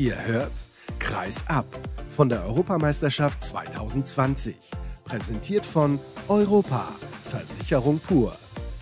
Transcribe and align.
Ihr 0.00 0.16
hört 0.24 0.52
Kreis 0.98 1.44
ab 1.46 1.66
von 2.16 2.30
der 2.30 2.46
Europameisterschaft 2.46 3.44
2020. 3.44 4.56
Präsentiert 5.04 5.66
von 5.66 5.98
Europa, 6.26 6.88
Versicherung 7.28 7.98
pur. 7.98 8.34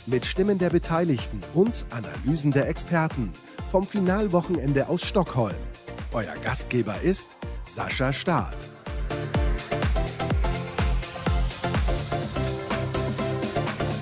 Mit 0.06 0.24
Stimmen 0.24 0.58
der 0.58 0.70
Beteiligten 0.70 1.40
und 1.54 1.84
Analysen 1.90 2.52
der 2.52 2.68
Experten 2.68 3.32
vom 3.68 3.84
Finalwochenende 3.84 4.88
aus 4.88 5.02
Stockholm. 5.02 5.56
Euer 6.12 6.34
Gastgeber 6.44 6.94
ist 7.02 7.30
Sascha 7.64 8.12
Staat. 8.12 8.67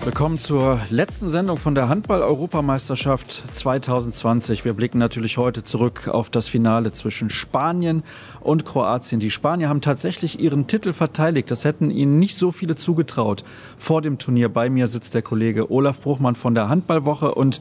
Willkommen 0.07 0.39
zur 0.39 0.79
letzten 0.89 1.31
Sendung 1.31 1.57
von 1.57 1.75
der 1.75 1.89
Handball-Europameisterschaft 1.89 3.43
2020. 3.53 4.65
Wir 4.65 4.73
blicken 4.73 4.99
natürlich 4.99 5.37
heute 5.37 5.65
zurück 5.65 6.07
auf 6.07 6.31
das 6.31 6.47
Finale 6.47 6.93
zwischen 6.93 7.29
Spanien 7.29 8.05
und 8.39 8.65
Kroatien. 8.65 9.19
Die 9.19 9.33
Spanier 9.33 9.69
haben 9.69 9.81
tatsächlich 9.81 10.39
ihren 10.39 10.69
Titel 10.69 10.93
verteidigt. 10.93 11.51
Das 11.51 11.65
hätten 11.65 11.91
ihnen 11.91 12.21
nicht 12.21 12.37
so 12.37 12.53
viele 12.53 12.77
zugetraut. 12.77 13.43
Vor 13.79 14.01
dem 14.01 14.19
Turnier 14.19 14.49
bei 14.49 14.71
mir 14.71 14.87
sitzt 14.87 15.13
der 15.13 15.23
Kollege 15.23 15.73
Olaf 15.73 16.01
Bruchmann 16.01 16.37
von 16.37 16.55
der 16.55 16.69
Handballwoche 16.69 17.35
und 17.35 17.61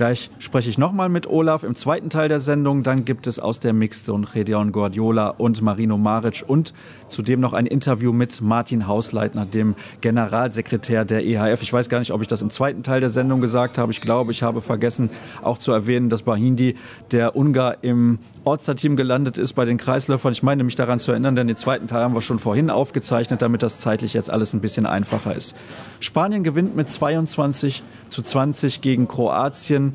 Gleich 0.00 0.30
spreche 0.38 0.70
ich 0.70 0.78
nochmal 0.78 1.10
mit 1.10 1.26
Olaf 1.26 1.62
im 1.62 1.74
zweiten 1.74 2.08
Teil 2.08 2.30
der 2.30 2.40
Sendung. 2.40 2.82
Dann 2.82 3.04
gibt 3.04 3.26
es 3.26 3.38
aus 3.38 3.60
der 3.60 3.74
Mixzone 3.74 4.26
Gedeon 4.32 4.72
Guardiola 4.72 5.28
und 5.28 5.60
Marino 5.60 5.98
Maric 5.98 6.42
und 6.46 6.72
zudem 7.08 7.40
noch 7.40 7.52
ein 7.52 7.66
Interview 7.66 8.10
mit 8.10 8.40
Martin 8.40 8.86
Hausleitner, 8.86 9.44
dem 9.44 9.74
Generalsekretär 10.00 11.04
der 11.04 11.26
EHF. 11.26 11.60
Ich 11.60 11.70
weiß 11.70 11.90
gar 11.90 11.98
nicht, 11.98 12.12
ob 12.12 12.22
ich 12.22 12.28
das 12.28 12.40
im 12.40 12.48
zweiten 12.48 12.82
Teil 12.82 13.00
der 13.00 13.10
Sendung 13.10 13.42
gesagt 13.42 13.76
habe. 13.76 13.92
Ich 13.92 14.00
glaube, 14.00 14.32
ich 14.32 14.42
habe 14.42 14.62
vergessen 14.62 15.10
auch 15.42 15.58
zu 15.58 15.70
erwähnen, 15.70 16.08
dass 16.08 16.22
Bahindi, 16.22 16.76
der 17.10 17.36
Ungar, 17.36 17.84
im 17.84 18.20
All-Star-Team 18.46 18.96
gelandet 18.96 19.36
ist 19.36 19.52
bei 19.52 19.66
den 19.66 19.76
Kreisläufern. 19.76 20.32
Ich 20.32 20.42
meine 20.42 20.64
mich 20.64 20.76
daran 20.76 20.98
zu 20.98 21.10
erinnern, 21.10 21.36
denn 21.36 21.46
den 21.46 21.58
zweiten 21.58 21.88
Teil 21.88 22.02
haben 22.02 22.14
wir 22.14 22.22
schon 22.22 22.38
vorhin 22.38 22.70
aufgezeichnet, 22.70 23.42
damit 23.42 23.62
das 23.62 23.80
zeitlich 23.80 24.14
jetzt 24.14 24.30
alles 24.30 24.54
ein 24.54 24.62
bisschen 24.62 24.86
einfacher 24.86 25.36
ist. 25.36 25.54
Spanien 25.98 26.42
gewinnt 26.42 26.74
mit 26.74 26.88
22 26.88 27.82
zu 28.08 28.22
20 28.22 28.80
gegen 28.80 29.06
Kroatien. 29.06 29.89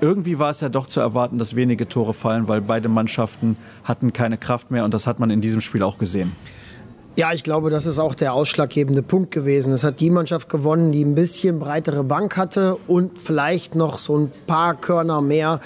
Irgendwie 0.00 0.38
war 0.38 0.50
es 0.50 0.60
ja 0.60 0.68
doch 0.68 0.86
zu 0.86 1.00
erwarten, 1.00 1.38
dass 1.38 1.56
wenige 1.56 1.88
Tore 1.88 2.14
fallen, 2.14 2.46
weil 2.46 2.60
beide 2.60 2.88
Mannschaften 2.88 3.56
hatten 3.82 4.12
keine 4.12 4.38
Kraft 4.38 4.70
mehr 4.70 4.84
und 4.84 4.94
das 4.94 5.06
hat 5.06 5.18
man 5.18 5.30
in 5.30 5.40
diesem 5.40 5.60
Spiel 5.60 5.82
auch 5.82 5.98
gesehen. 5.98 6.32
Ja, 7.16 7.32
ich 7.32 7.42
glaube, 7.42 7.68
das 7.68 7.84
ist 7.84 7.98
auch 7.98 8.14
der 8.14 8.32
ausschlaggebende 8.32 9.02
Punkt 9.02 9.32
gewesen. 9.32 9.72
Es 9.72 9.82
hat 9.82 9.98
die 9.98 10.10
Mannschaft 10.10 10.48
gewonnen, 10.48 10.92
die 10.92 11.04
ein 11.04 11.16
bisschen 11.16 11.58
breitere 11.58 12.04
Bank 12.04 12.36
hatte 12.36 12.76
und 12.86 13.18
vielleicht 13.18 13.74
noch 13.74 13.98
so 13.98 14.16
ein 14.16 14.30
paar 14.46 14.76
Körner 14.76 15.20
mehr 15.20 15.60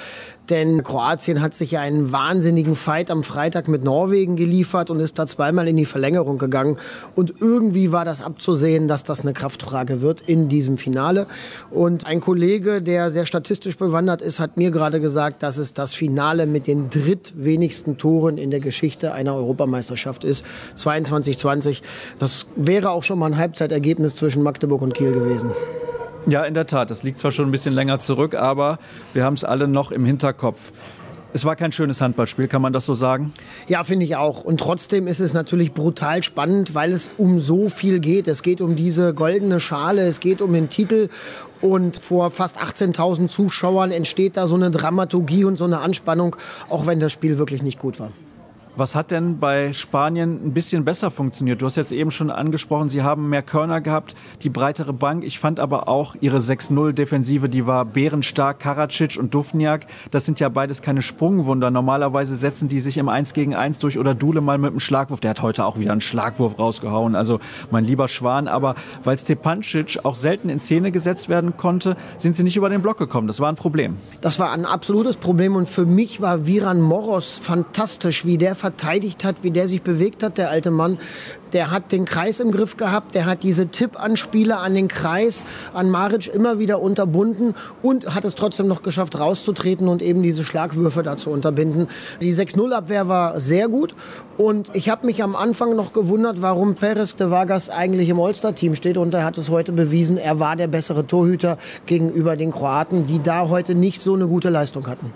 denn 0.52 0.82
Kroatien 0.82 1.40
hat 1.40 1.54
sich 1.54 1.70
ja 1.70 1.80
einen 1.80 2.12
wahnsinnigen 2.12 2.76
Fight 2.76 3.10
am 3.10 3.22
Freitag 3.22 3.68
mit 3.68 3.82
Norwegen 3.82 4.36
geliefert 4.36 4.90
und 4.90 5.00
ist 5.00 5.18
da 5.18 5.26
zweimal 5.26 5.66
in 5.66 5.78
die 5.78 5.86
Verlängerung 5.86 6.36
gegangen. 6.36 6.76
Und 7.14 7.32
irgendwie 7.40 7.90
war 7.90 8.04
das 8.04 8.22
abzusehen, 8.22 8.86
dass 8.86 9.02
das 9.02 9.22
eine 9.22 9.32
Kraftfrage 9.32 10.02
wird 10.02 10.20
in 10.26 10.50
diesem 10.50 10.76
Finale. 10.76 11.26
Und 11.70 12.06
ein 12.06 12.20
Kollege, 12.20 12.82
der 12.82 13.08
sehr 13.08 13.24
statistisch 13.24 13.78
bewandert 13.78 14.20
ist, 14.20 14.40
hat 14.40 14.58
mir 14.58 14.70
gerade 14.70 15.00
gesagt, 15.00 15.42
dass 15.42 15.56
es 15.56 15.72
das 15.72 15.94
Finale 15.94 16.44
mit 16.44 16.66
den 16.66 16.90
drittwenigsten 16.90 17.96
Toren 17.96 18.36
in 18.36 18.50
der 18.50 18.60
Geschichte 18.60 19.14
einer 19.14 19.34
Europameisterschaft 19.34 20.22
ist. 20.22 20.44
22-20. 20.76 21.80
Das 22.18 22.44
wäre 22.56 22.90
auch 22.90 23.04
schon 23.04 23.18
mal 23.18 23.32
ein 23.32 23.38
Halbzeitergebnis 23.38 24.16
zwischen 24.16 24.42
Magdeburg 24.42 24.82
und 24.82 24.92
Kiel 24.92 25.12
gewesen. 25.12 25.52
Ja, 26.26 26.44
in 26.44 26.54
der 26.54 26.66
Tat. 26.66 26.90
Das 26.90 27.02
liegt 27.02 27.18
zwar 27.18 27.32
schon 27.32 27.46
ein 27.46 27.50
bisschen 27.50 27.74
länger 27.74 27.98
zurück, 27.98 28.34
aber 28.34 28.78
wir 29.12 29.24
haben 29.24 29.34
es 29.34 29.44
alle 29.44 29.66
noch 29.66 29.90
im 29.90 30.04
Hinterkopf. 30.04 30.72
Es 31.34 31.46
war 31.46 31.56
kein 31.56 31.72
schönes 31.72 32.02
Handballspiel, 32.02 32.46
kann 32.46 32.60
man 32.60 32.74
das 32.74 32.84
so 32.84 32.92
sagen? 32.92 33.32
Ja, 33.66 33.84
finde 33.84 34.04
ich 34.04 34.16
auch. 34.16 34.44
Und 34.44 34.60
trotzdem 34.60 35.06
ist 35.06 35.18
es 35.18 35.32
natürlich 35.32 35.72
brutal 35.72 36.22
spannend, 36.22 36.74
weil 36.74 36.92
es 36.92 37.10
um 37.16 37.40
so 37.40 37.70
viel 37.70 38.00
geht. 38.00 38.28
Es 38.28 38.42
geht 38.42 38.60
um 38.60 38.76
diese 38.76 39.14
goldene 39.14 39.58
Schale, 39.58 40.06
es 40.06 40.20
geht 40.20 40.42
um 40.42 40.52
den 40.52 40.68
Titel. 40.68 41.08
Und 41.62 41.96
vor 42.02 42.30
fast 42.30 42.60
18.000 42.60 43.28
Zuschauern 43.28 43.92
entsteht 43.92 44.36
da 44.36 44.46
so 44.46 44.56
eine 44.56 44.70
Dramaturgie 44.70 45.44
und 45.44 45.56
so 45.56 45.64
eine 45.64 45.80
Anspannung, 45.80 46.36
auch 46.68 46.86
wenn 46.86 47.00
das 47.00 47.12
Spiel 47.12 47.38
wirklich 47.38 47.62
nicht 47.62 47.78
gut 47.78 47.98
war. 47.98 48.10
Was 48.74 48.94
hat 48.94 49.10
denn 49.10 49.38
bei 49.38 49.74
Spanien 49.74 50.46
ein 50.46 50.54
bisschen 50.54 50.86
besser 50.86 51.10
funktioniert? 51.10 51.60
Du 51.60 51.66
hast 51.66 51.76
jetzt 51.76 51.92
eben 51.92 52.10
schon 52.10 52.30
angesprochen, 52.30 52.88
sie 52.88 53.02
haben 53.02 53.28
mehr 53.28 53.42
Körner 53.42 53.82
gehabt, 53.82 54.16
die 54.40 54.48
breitere 54.48 54.94
Bank. 54.94 55.24
Ich 55.24 55.38
fand 55.38 55.60
aber 55.60 55.88
auch 55.88 56.16
ihre 56.22 56.38
6-0-Defensive, 56.38 57.50
die 57.50 57.66
war 57.66 57.84
bärenstark. 57.84 58.60
Karacic 58.60 59.18
und 59.18 59.34
Dufniak, 59.34 59.86
das 60.10 60.24
sind 60.24 60.40
ja 60.40 60.48
beides 60.48 60.80
keine 60.80 61.02
Sprungwunder. 61.02 61.70
Normalerweise 61.70 62.34
setzen 62.34 62.68
die 62.68 62.80
sich 62.80 62.96
im 62.96 63.10
1 63.10 63.34
gegen 63.34 63.54
1 63.54 63.78
durch 63.78 63.98
oder 63.98 64.14
Dule 64.14 64.40
mal 64.40 64.56
mit 64.56 64.70
einem 64.70 64.80
Schlagwurf. 64.80 65.20
Der 65.20 65.32
hat 65.32 65.42
heute 65.42 65.66
auch 65.66 65.78
wieder 65.78 65.92
einen 65.92 66.00
Schlagwurf 66.00 66.58
rausgehauen. 66.58 67.14
Also 67.14 67.40
mein 67.70 67.84
lieber 67.84 68.08
Schwan. 68.08 68.48
Aber 68.48 68.74
weil 69.04 69.18
Stepancic 69.18 69.98
auch 70.04 70.14
selten 70.14 70.48
in 70.48 70.60
Szene 70.60 70.92
gesetzt 70.92 71.28
werden 71.28 71.58
konnte, 71.58 71.94
sind 72.16 72.36
sie 72.36 72.42
nicht 72.42 72.56
über 72.56 72.70
den 72.70 72.80
Block 72.80 72.96
gekommen. 72.96 73.26
Das 73.26 73.38
war 73.38 73.50
ein 73.50 73.56
Problem. 73.56 73.98
Das 74.22 74.38
war 74.38 74.50
ein 74.50 74.64
absolutes 74.64 75.18
Problem 75.18 75.56
und 75.56 75.68
für 75.68 75.84
mich 75.84 76.22
war 76.22 76.46
Viran 76.46 76.80
Moros 76.80 77.36
fantastisch, 77.36 78.24
wie 78.24 78.38
der 78.38 78.61
verteidigt 78.62 79.24
hat, 79.24 79.42
wie 79.42 79.50
der 79.50 79.66
sich 79.66 79.82
bewegt 79.82 80.22
hat, 80.22 80.38
der 80.38 80.48
alte 80.48 80.70
Mann. 80.70 80.98
Der 81.52 81.72
hat 81.72 81.90
den 81.90 82.04
Kreis 82.04 82.38
im 82.38 82.52
Griff 82.52 82.76
gehabt, 82.76 83.14
der 83.14 83.26
hat 83.26 83.42
diese 83.42 83.66
Tippanspieler 83.66 84.60
an 84.60 84.74
den 84.74 84.86
Kreis, 84.86 85.44
an 85.74 85.90
Maric 85.90 86.32
immer 86.32 86.60
wieder 86.60 86.80
unterbunden 86.80 87.54
und 87.82 88.14
hat 88.14 88.24
es 88.24 88.36
trotzdem 88.36 88.68
noch 88.68 88.82
geschafft, 88.82 89.18
rauszutreten 89.18 89.88
und 89.88 90.00
eben 90.00 90.22
diese 90.22 90.44
Schlagwürfe 90.44 91.02
da 91.02 91.16
zu 91.16 91.30
unterbinden. 91.30 91.88
Die 92.20 92.32
6-0-Abwehr 92.32 93.08
war 93.08 93.40
sehr 93.40 93.68
gut 93.68 93.96
und 94.38 94.70
ich 94.74 94.88
habe 94.88 95.06
mich 95.06 95.22
am 95.24 95.34
Anfang 95.34 95.74
noch 95.74 95.92
gewundert, 95.92 96.40
warum 96.40 96.76
Perez 96.76 97.16
de 97.16 97.30
Vargas 97.30 97.68
eigentlich 97.68 98.08
im 98.08 98.20
All-Star-Team 98.20 98.76
steht 98.76 98.96
und 98.96 99.12
er 99.12 99.24
hat 99.24 99.36
es 99.38 99.50
heute 99.50 99.72
bewiesen, 99.72 100.16
er 100.16 100.38
war 100.38 100.54
der 100.54 100.68
bessere 100.68 101.04
Torhüter 101.04 101.58
gegenüber 101.86 102.36
den 102.36 102.52
Kroaten, 102.52 103.06
die 103.06 103.20
da 103.20 103.48
heute 103.48 103.74
nicht 103.74 104.00
so 104.00 104.14
eine 104.14 104.28
gute 104.28 104.50
Leistung 104.50 104.86
hatten. 104.86 105.12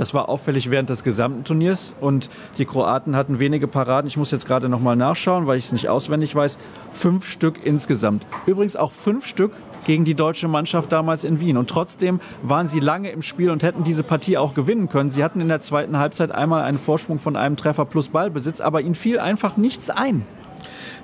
Das 0.00 0.14
war 0.14 0.30
auffällig 0.30 0.70
während 0.70 0.88
des 0.88 1.04
gesamten 1.04 1.44
Turniers 1.44 1.94
und 2.00 2.30
die 2.56 2.64
Kroaten 2.64 3.14
hatten 3.14 3.38
wenige 3.38 3.68
Paraden. 3.68 4.08
Ich 4.08 4.16
muss 4.16 4.30
jetzt 4.30 4.46
gerade 4.46 4.70
noch 4.70 4.80
mal 4.80 4.96
nachschauen, 4.96 5.46
weil 5.46 5.58
ich 5.58 5.66
es 5.66 5.72
nicht 5.72 5.90
auswendig 5.90 6.34
weiß. 6.34 6.58
Fünf 6.90 7.26
Stück 7.26 7.62
insgesamt. 7.66 8.24
Übrigens 8.46 8.76
auch 8.76 8.92
fünf 8.92 9.26
Stück 9.26 9.52
gegen 9.84 10.06
die 10.06 10.14
deutsche 10.14 10.48
Mannschaft 10.48 10.90
damals 10.90 11.22
in 11.22 11.38
Wien. 11.38 11.58
Und 11.58 11.68
trotzdem 11.68 12.18
waren 12.42 12.66
sie 12.66 12.80
lange 12.80 13.10
im 13.10 13.20
Spiel 13.20 13.50
und 13.50 13.62
hätten 13.62 13.84
diese 13.84 14.02
Partie 14.02 14.38
auch 14.38 14.54
gewinnen 14.54 14.88
können. 14.88 15.10
Sie 15.10 15.22
hatten 15.22 15.42
in 15.42 15.48
der 15.48 15.60
zweiten 15.60 15.98
Halbzeit 15.98 16.32
einmal 16.32 16.62
einen 16.62 16.78
Vorsprung 16.78 17.18
von 17.18 17.36
einem 17.36 17.56
Treffer 17.56 17.84
plus 17.84 18.08
Ballbesitz, 18.08 18.62
aber 18.62 18.80
ihnen 18.80 18.94
fiel 18.94 19.18
einfach 19.18 19.58
nichts 19.58 19.90
ein. 19.90 20.24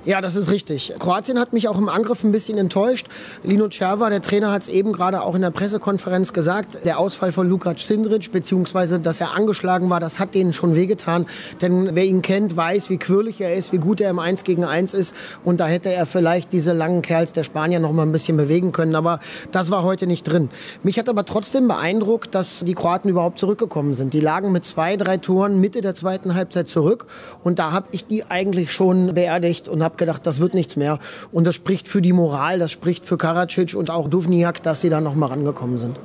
Ja, 0.07 0.21
das 0.21 0.37
ist 0.37 0.49
richtig. 0.49 0.93
Kroatien 0.99 1.37
hat 1.37 1.51
mich 1.51 1.67
auch 1.67 1.77
im 1.77 1.89
Angriff 1.89 2.23
ein 2.23 2.31
bisschen 2.31 2.57
enttäuscht. 2.57 3.07
Lino 3.43 3.67
Cerva, 3.69 4.09
der 4.09 4.21
Trainer, 4.21 4.53
hat 4.53 4.61
es 4.61 4.69
eben 4.69 4.93
gerade 4.93 5.21
auch 5.21 5.35
in 5.35 5.41
der 5.41 5.51
Pressekonferenz 5.51 6.31
gesagt. 6.31 6.85
Der 6.85 6.97
Ausfall 6.97 7.33
von 7.33 7.49
Lukac 7.49 7.77
Sindric, 7.77 8.31
beziehungsweise 8.31 9.01
dass 9.01 9.19
er 9.19 9.33
angeschlagen 9.33 9.89
war, 9.89 9.99
das 9.99 10.17
hat 10.17 10.33
denen 10.33 10.53
schon 10.53 10.75
wehgetan. 10.75 11.25
Denn 11.61 11.89
wer 11.93 12.05
ihn 12.05 12.21
kennt, 12.21 12.55
weiß, 12.55 12.89
wie 12.89 12.99
quirlig 12.99 13.41
er 13.41 13.53
ist, 13.53 13.73
wie 13.73 13.79
gut 13.79 13.99
er 13.99 14.09
im 14.09 14.19
1 14.19 14.45
gegen 14.45 14.63
1 14.63 14.93
ist. 14.93 15.13
Und 15.43 15.59
da 15.59 15.67
hätte 15.67 15.91
er 15.91 16.05
vielleicht 16.05 16.53
diese 16.53 16.71
langen 16.71 17.01
Kerls 17.01 17.33
der 17.33 17.43
Spanier 17.43 17.81
noch 17.81 17.91
mal 17.91 18.03
ein 18.03 18.13
bisschen 18.13 18.37
bewegen 18.37 18.71
können. 18.71 18.95
Aber 18.95 19.19
das 19.51 19.71
war 19.71 19.83
heute 19.83 20.07
nicht 20.07 20.23
drin. 20.23 20.47
Mich 20.83 20.97
hat 20.97 21.09
aber 21.09 21.25
trotzdem 21.25 21.67
beeindruckt, 21.67 22.33
dass 22.33 22.63
die 22.63 22.75
Kroaten 22.75 23.09
überhaupt 23.09 23.39
zurückgekommen 23.39 23.93
sind. 23.93 24.13
Die 24.13 24.21
lagen 24.21 24.53
mit 24.53 24.63
zwei, 24.63 24.95
drei 24.95 25.17
Toren 25.17 25.59
Mitte 25.59 25.81
der 25.81 25.95
zweiten 25.95 26.33
Halbzeit 26.33 26.69
zurück. 26.69 27.07
Und 27.43 27.59
da 27.59 27.73
habe 27.73 27.87
ich 27.91 28.05
die 28.05 28.23
eigentlich 28.23 28.71
schon 28.71 29.13
beerdigt 29.13 29.67
und 29.67 29.83
habe 29.83 29.96
gedacht, 29.97 30.25
das 30.25 30.39
wird 30.39 30.53
nichts 30.53 30.75
mehr. 30.75 30.99
Und 31.31 31.45
das 31.45 31.55
spricht 31.55 31.87
für 31.87 32.01
die 32.01 32.13
Moral, 32.13 32.59
das 32.59 32.71
spricht 32.71 33.05
für 33.05 33.17
Karacic 33.17 33.73
und 33.75 33.89
auch 33.89 34.07
Duvniak, 34.07 34.63
dass 34.63 34.81
sie 34.81 34.89
da 34.89 35.01
noch 35.01 35.15
mal 35.15 35.27
rangekommen 35.27 35.77
sind. 35.77 35.97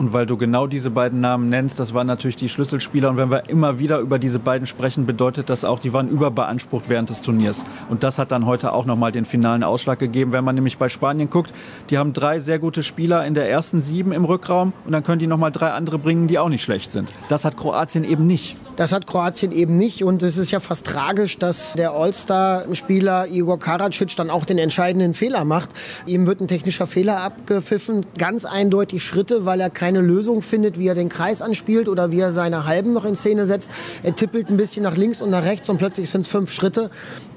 Und 0.00 0.14
weil 0.14 0.24
du 0.24 0.38
genau 0.38 0.66
diese 0.66 0.88
beiden 0.88 1.20
Namen 1.20 1.50
nennst, 1.50 1.78
das 1.78 1.92
waren 1.92 2.06
natürlich 2.06 2.36
die 2.36 2.48
Schlüsselspieler. 2.48 3.10
Und 3.10 3.18
wenn 3.18 3.30
wir 3.30 3.50
immer 3.50 3.78
wieder 3.78 3.98
über 3.98 4.18
diese 4.18 4.38
beiden 4.38 4.66
sprechen, 4.66 5.04
bedeutet 5.04 5.50
das 5.50 5.62
auch, 5.62 5.78
die 5.78 5.92
waren 5.92 6.08
überbeansprucht 6.08 6.88
während 6.88 7.10
des 7.10 7.20
Turniers. 7.20 7.64
Und 7.90 8.02
das 8.02 8.18
hat 8.18 8.32
dann 8.32 8.46
heute 8.46 8.72
auch 8.72 8.86
nochmal 8.86 9.12
den 9.12 9.26
finalen 9.26 9.62
Ausschlag 9.62 9.98
gegeben. 9.98 10.32
Wenn 10.32 10.42
man 10.42 10.54
nämlich 10.54 10.78
bei 10.78 10.88
Spanien 10.88 11.28
guckt, 11.28 11.52
die 11.90 11.98
haben 11.98 12.14
drei 12.14 12.38
sehr 12.38 12.58
gute 12.58 12.82
Spieler 12.82 13.26
in 13.26 13.34
der 13.34 13.50
ersten 13.50 13.82
sieben 13.82 14.12
im 14.12 14.24
Rückraum 14.24 14.72
und 14.86 14.92
dann 14.92 15.02
können 15.02 15.18
die 15.18 15.26
nochmal 15.26 15.52
drei 15.52 15.70
andere 15.72 15.98
bringen, 15.98 16.28
die 16.28 16.38
auch 16.38 16.48
nicht 16.48 16.62
schlecht 16.62 16.92
sind. 16.92 17.12
Das 17.28 17.44
hat 17.44 17.58
Kroatien 17.58 18.04
eben 18.04 18.26
nicht. 18.26 18.56
Das 18.76 18.92
hat 18.92 19.06
Kroatien 19.06 19.52
eben 19.52 19.76
nicht. 19.76 20.04
Und 20.04 20.22
es 20.22 20.36
ist 20.36 20.50
ja 20.50 20.60
fast 20.60 20.86
tragisch, 20.86 21.38
dass 21.38 21.74
der 21.74 21.92
All-Star-Spieler 21.92 23.28
Igor 23.28 23.58
Karacic 23.58 24.16
dann 24.16 24.30
auch 24.30 24.44
den 24.44 24.58
entscheidenden 24.58 25.14
Fehler 25.14 25.44
macht. 25.44 25.70
Ihm 26.06 26.26
wird 26.26 26.40
ein 26.40 26.48
technischer 26.48 26.86
Fehler 26.86 27.18
abgepfiffen. 27.18 28.06
Ganz 28.16 28.44
eindeutig 28.44 29.04
Schritte, 29.04 29.44
weil 29.44 29.60
er 29.60 29.70
keine 29.70 30.00
Lösung 30.00 30.42
findet, 30.42 30.78
wie 30.78 30.88
er 30.88 30.94
den 30.94 31.08
Kreis 31.08 31.42
anspielt 31.42 31.88
oder 31.88 32.10
wie 32.10 32.20
er 32.20 32.32
seine 32.32 32.66
Halben 32.66 32.92
noch 32.92 33.04
in 33.04 33.16
Szene 33.16 33.46
setzt. 33.46 33.70
Er 34.02 34.14
tippelt 34.14 34.50
ein 34.50 34.56
bisschen 34.56 34.82
nach 34.82 34.96
links 34.96 35.20
und 35.20 35.30
nach 35.30 35.44
rechts 35.44 35.68
und 35.68 35.78
plötzlich 35.78 36.08
sind 36.08 36.22
es 36.22 36.28
fünf 36.28 36.52
Schritte. 36.52 36.90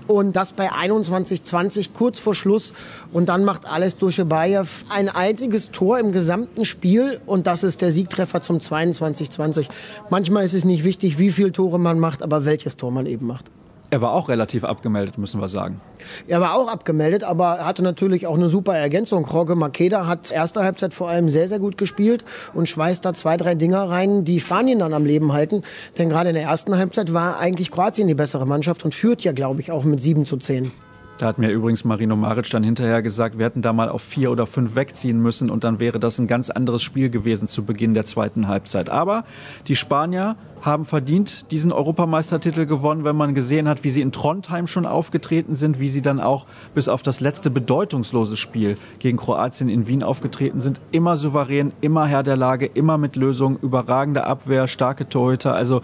Und 0.07 0.35
das 0.35 0.53
bei 0.53 0.71
21:20 0.71 1.93
kurz 1.93 2.19
vor 2.19 2.35
Schluss. 2.35 2.73
Und 3.11 3.29
dann 3.29 3.45
macht 3.45 3.65
alles 3.65 3.97
Duschebajew 3.97 4.65
ein 4.89 5.09
einziges 5.09 5.71
Tor 5.71 5.99
im 5.99 6.11
gesamten 6.11 6.65
Spiel. 6.65 7.19
Und 7.25 7.47
das 7.47 7.63
ist 7.63 7.81
der 7.81 7.91
Siegtreffer 7.91 8.41
zum 8.41 8.59
22:20. 8.59 9.67
Manchmal 10.09 10.45
ist 10.45 10.53
es 10.53 10.65
nicht 10.65 10.83
wichtig, 10.83 11.17
wie 11.17 11.31
viele 11.31 11.51
Tore 11.51 11.79
man 11.79 11.99
macht, 11.99 12.21
aber 12.21 12.45
welches 12.45 12.77
Tor 12.77 12.91
man 12.91 13.05
eben 13.05 13.27
macht. 13.27 13.51
Er 13.93 14.01
war 14.01 14.13
auch 14.13 14.27
relativ 14.27 14.63
abgemeldet, 14.63 15.19
müssen 15.19 15.39
wir 15.39 15.49
sagen. 15.49 15.79
Er 16.27 16.41
war 16.41 16.55
auch 16.55 16.67
abgemeldet, 16.67 17.23
aber 17.23 17.57
er 17.57 17.65
hatte 17.67 17.83
natürlich 17.83 18.25
auch 18.25 18.33
eine 18.33 18.49
super 18.49 18.75
Ergänzung. 18.75 19.23
Roge 19.23 19.53
Makeda 19.53 20.07
hat 20.07 20.31
erste 20.31 20.63
Halbzeit 20.63 20.95
vor 20.95 21.09
allem 21.09 21.29
sehr, 21.29 21.47
sehr 21.47 21.59
gut 21.59 21.77
gespielt 21.77 22.25
und 22.55 22.67
schweißt 22.67 23.05
da 23.05 23.13
zwei, 23.13 23.37
drei 23.37 23.53
Dinger 23.53 23.87
rein, 23.87 24.25
die 24.25 24.39
Spanien 24.39 24.79
dann 24.79 24.95
am 24.95 25.05
Leben 25.05 25.31
halten. 25.31 25.61
Denn 25.99 26.09
gerade 26.09 26.29
in 26.29 26.35
der 26.35 26.45
ersten 26.45 26.75
Halbzeit 26.75 27.13
war 27.13 27.37
eigentlich 27.37 27.69
Kroatien 27.69 28.07
die 28.07 28.15
bessere 28.15 28.47
Mannschaft 28.47 28.83
und 28.83 28.95
führt 28.95 29.21
ja, 29.21 29.31
glaube 29.31 29.61
ich, 29.61 29.71
auch 29.71 29.83
mit 29.83 30.01
7 30.01 30.25
zu 30.25 30.37
10. 30.37 30.71
Da 31.19 31.27
hat 31.27 31.37
mir 31.37 31.51
übrigens 31.51 31.83
Marino 31.83 32.15
Maric 32.15 32.49
dann 32.49 32.63
hinterher 32.63 33.03
gesagt, 33.03 33.37
wir 33.37 33.45
hätten 33.45 33.61
da 33.61 33.71
mal 33.71 33.87
auf 33.87 34.01
vier 34.01 34.31
oder 34.31 34.47
fünf 34.47 34.75
wegziehen 34.75 35.21
müssen 35.21 35.51
und 35.51 35.63
dann 35.63 35.79
wäre 35.79 35.99
das 35.99 36.17
ein 36.17 36.25
ganz 36.25 36.49
anderes 36.49 36.81
Spiel 36.81 37.11
gewesen 37.11 37.47
zu 37.47 37.63
Beginn 37.63 37.93
der 37.93 38.05
zweiten 38.05 38.47
Halbzeit. 38.47 38.89
Aber 38.89 39.23
die 39.67 39.75
Spanier 39.75 40.35
haben 40.61 40.85
verdient 40.85 41.51
diesen 41.51 41.71
Europameistertitel 41.71 42.65
gewonnen, 42.65 43.03
wenn 43.03 43.15
man 43.15 43.35
gesehen 43.35 43.67
hat, 43.67 43.83
wie 43.83 43.91
sie 43.91 44.01
in 44.01 44.11
Trondheim 44.11 44.65
schon 44.65 44.87
aufgetreten 44.87 45.55
sind, 45.55 45.79
wie 45.79 45.89
sie 45.89 46.01
dann 46.01 46.19
auch 46.19 46.47
bis 46.73 46.87
auf 46.87 47.03
das 47.03 47.19
letzte 47.19 47.51
bedeutungslose 47.51 48.35
Spiel 48.35 48.75
gegen 48.97 49.17
Kroatien 49.17 49.69
in 49.69 49.87
Wien 49.87 50.01
aufgetreten 50.01 50.61
sind. 50.61 50.81
Immer 50.91 51.15
souverän, 51.17 51.73
immer 51.81 52.07
Herr 52.07 52.23
der 52.23 52.37
Lage, 52.37 52.65
immer 52.65 52.97
mit 52.97 53.15
Lösungen, 53.15 53.59
überragende 53.61 54.25
Abwehr, 54.25 54.67
starke 54.67 55.07
Torhüter. 55.07 55.53
Also 55.53 55.81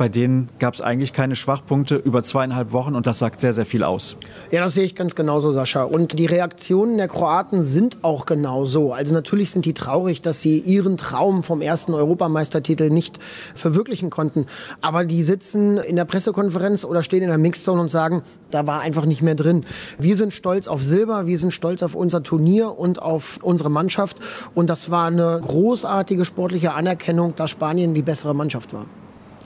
bei 0.00 0.08
denen 0.08 0.48
gab 0.58 0.72
es 0.72 0.80
eigentlich 0.80 1.12
keine 1.12 1.36
Schwachpunkte 1.36 1.94
über 1.96 2.22
zweieinhalb 2.22 2.72
Wochen 2.72 2.94
und 2.94 3.06
das 3.06 3.18
sagt 3.18 3.42
sehr, 3.42 3.52
sehr 3.52 3.66
viel 3.66 3.84
aus. 3.84 4.16
Ja, 4.50 4.62
das 4.62 4.72
sehe 4.72 4.84
ich 4.84 4.94
ganz 4.94 5.14
genauso, 5.14 5.52
Sascha. 5.52 5.82
Und 5.82 6.18
die 6.18 6.24
Reaktionen 6.24 6.96
der 6.96 7.06
Kroaten 7.06 7.60
sind 7.60 7.98
auch 8.00 8.24
genauso. 8.24 8.94
Also 8.94 9.12
natürlich 9.12 9.50
sind 9.50 9.66
die 9.66 9.74
traurig, 9.74 10.22
dass 10.22 10.40
sie 10.40 10.58
ihren 10.58 10.96
Traum 10.96 11.42
vom 11.42 11.60
ersten 11.60 11.92
Europameistertitel 11.92 12.88
nicht 12.88 13.18
verwirklichen 13.54 14.08
konnten. 14.08 14.46
Aber 14.80 15.04
die 15.04 15.22
sitzen 15.22 15.76
in 15.76 15.96
der 15.96 16.06
Pressekonferenz 16.06 16.86
oder 16.86 17.02
stehen 17.02 17.22
in 17.22 17.28
der 17.28 17.36
Mixzone 17.36 17.82
und 17.82 17.90
sagen, 17.90 18.22
da 18.50 18.66
war 18.66 18.80
einfach 18.80 19.04
nicht 19.04 19.20
mehr 19.20 19.34
drin. 19.34 19.66
Wir 19.98 20.16
sind 20.16 20.32
stolz 20.32 20.66
auf 20.66 20.82
Silber, 20.82 21.26
wir 21.26 21.38
sind 21.38 21.52
stolz 21.52 21.82
auf 21.82 21.94
unser 21.94 22.22
Turnier 22.22 22.78
und 22.78 23.02
auf 23.02 23.38
unsere 23.42 23.68
Mannschaft. 23.68 24.16
Und 24.54 24.70
das 24.70 24.90
war 24.90 25.08
eine 25.08 25.42
großartige 25.46 26.24
sportliche 26.24 26.72
Anerkennung, 26.72 27.34
dass 27.36 27.50
Spanien 27.50 27.92
die 27.92 28.00
bessere 28.00 28.34
Mannschaft 28.34 28.72
war. 28.72 28.86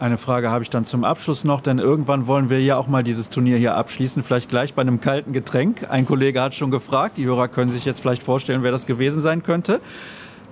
Eine 0.05 0.19
Frage 0.19 0.51
habe 0.51 0.63
ich 0.63 0.69
dann 0.69 0.85
zum 0.85 1.03
Abschluss 1.03 1.45
noch, 1.45 1.63
denn 1.63 1.79
irgendwann 1.79 2.27
wollen 2.27 2.51
wir 2.51 2.61
ja 2.61 2.77
auch 2.77 2.89
mal 2.89 3.03
dieses 3.03 3.31
Turnier 3.31 3.57
hier 3.57 3.75
abschließen, 3.75 4.23
vielleicht 4.23 4.51
gleich 4.51 4.75
bei 4.75 4.83
einem 4.83 5.01
kalten 5.01 5.33
Getränk. 5.33 5.87
Ein 5.89 6.05
Kollege 6.05 6.43
hat 6.43 6.55
schon 6.55 6.71
gefragt, 6.71 7.17
die 7.17 7.25
Hörer 7.25 7.49
können 7.49 7.71
sich 7.71 7.87
jetzt 7.87 8.01
vielleicht 8.01 8.23
vorstellen, 8.23 8.63
wer 8.63 8.71
das 8.71 8.85
gewesen 8.85 9.23
sein 9.23 9.43
könnte. 9.43 9.81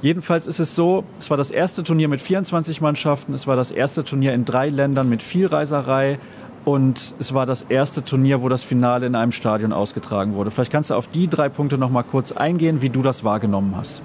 Jedenfalls 0.00 0.46
ist 0.46 0.58
es 0.58 0.74
so, 0.74 1.04
es 1.18 1.28
war 1.28 1.36
das 1.36 1.50
erste 1.50 1.82
Turnier 1.82 2.08
mit 2.08 2.22
24 2.22 2.80
Mannschaften, 2.80 3.34
es 3.34 3.46
war 3.46 3.54
das 3.54 3.72
erste 3.72 4.04
Turnier 4.04 4.32
in 4.32 4.46
drei 4.46 4.70
Ländern 4.70 5.10
mit 5.10 5.22
viel 5.22 5.48
Reiserei 5.48 6.18
und 6.64 7.14
es 7.18 7.34
war 7.34 7.44
das 7.44 7.60
erste 7.60 8.02
Turnier, 8.02 8.40
wo 8.40 8.48
das 8.48 8.62
Finale 8.62 9.04
in 9.04 9.14
einem 9.14 9.32
Stadion 9.32 9.74
ausgetragen 9.74 10.32
wurde. 10.32 10.50
Vielleicht 10.50 10.72
kannst 10.72 10.88
du 10.88 10.94
auf 10.94 11.08
die 11.08 11.28
drei 11.28 11.50
Punkte 11.50 11.76
noch 11.76 11.90
mal 11.90 12.04
kurz 12.04 12.32
eingehen, 12.32 12.80
wie 12.80 12.88
du 12.88 13.02
das 13.02 13.22
wahrgenommen 13.22 13.76
hast. 13.76 14.00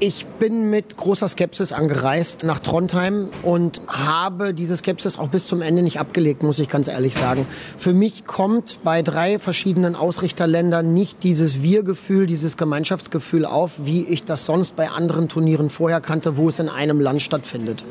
Ich 0.00 0.26
bin 0.26 0.70
mit 0.70 0.96
großer 0.96 1.26
Skepsis 1.26 1.72
angereist 1.72 2.44
nach 2.44 2.60
Trondheim 2.60 3.30
und 3.42 3.82
habe 3.88 4.54
diese 4.54 4.76
Skepsis 4.76 5.18
auch 5.18 5.28
bis 5.28 5.48
zum 5.48 5.60
Ende 5.60 5.82
nicht 5.82 5.98
abgelegt, 5.98 6.44
muss 6.44 6.60
ich 6.60 6.68
ganz 6.68 6.86
ehrlich 6.86 7.16
sagen. 7.16 7.48
Für 7.76 7.92
mich 7.92 8.24
kommt 8.24 8.78
bei 8.84 9.02
drei 9.02 9.40
verschiedenen 9.40 9.96
Ausrichterländern 9.96 10.94
nicht 10.94 11.24
dieses 11.24 11.62
Wir-Gefühl, 11.62 12.26
dieses 12.26 12.56
Gemeinschaftsgefühl 12.56 13.44
auf, 13.44 13.86
wie 13.86 14.04
ich 14.04 14.24
das 14.24 14.44
sonst 14.44 14.76
bei 14.76 14.88
anderen 14.88 15.28
Turnieren 15.28 15.68
vorher 15.68 16.00
kannte, 16.00 16.36
wo 16.36 16.48
es 16.48 16.60
in 16.60 16.68
einem 16.68 17.00
Land 17.00 17.20
stattfindet. 17.20 17.84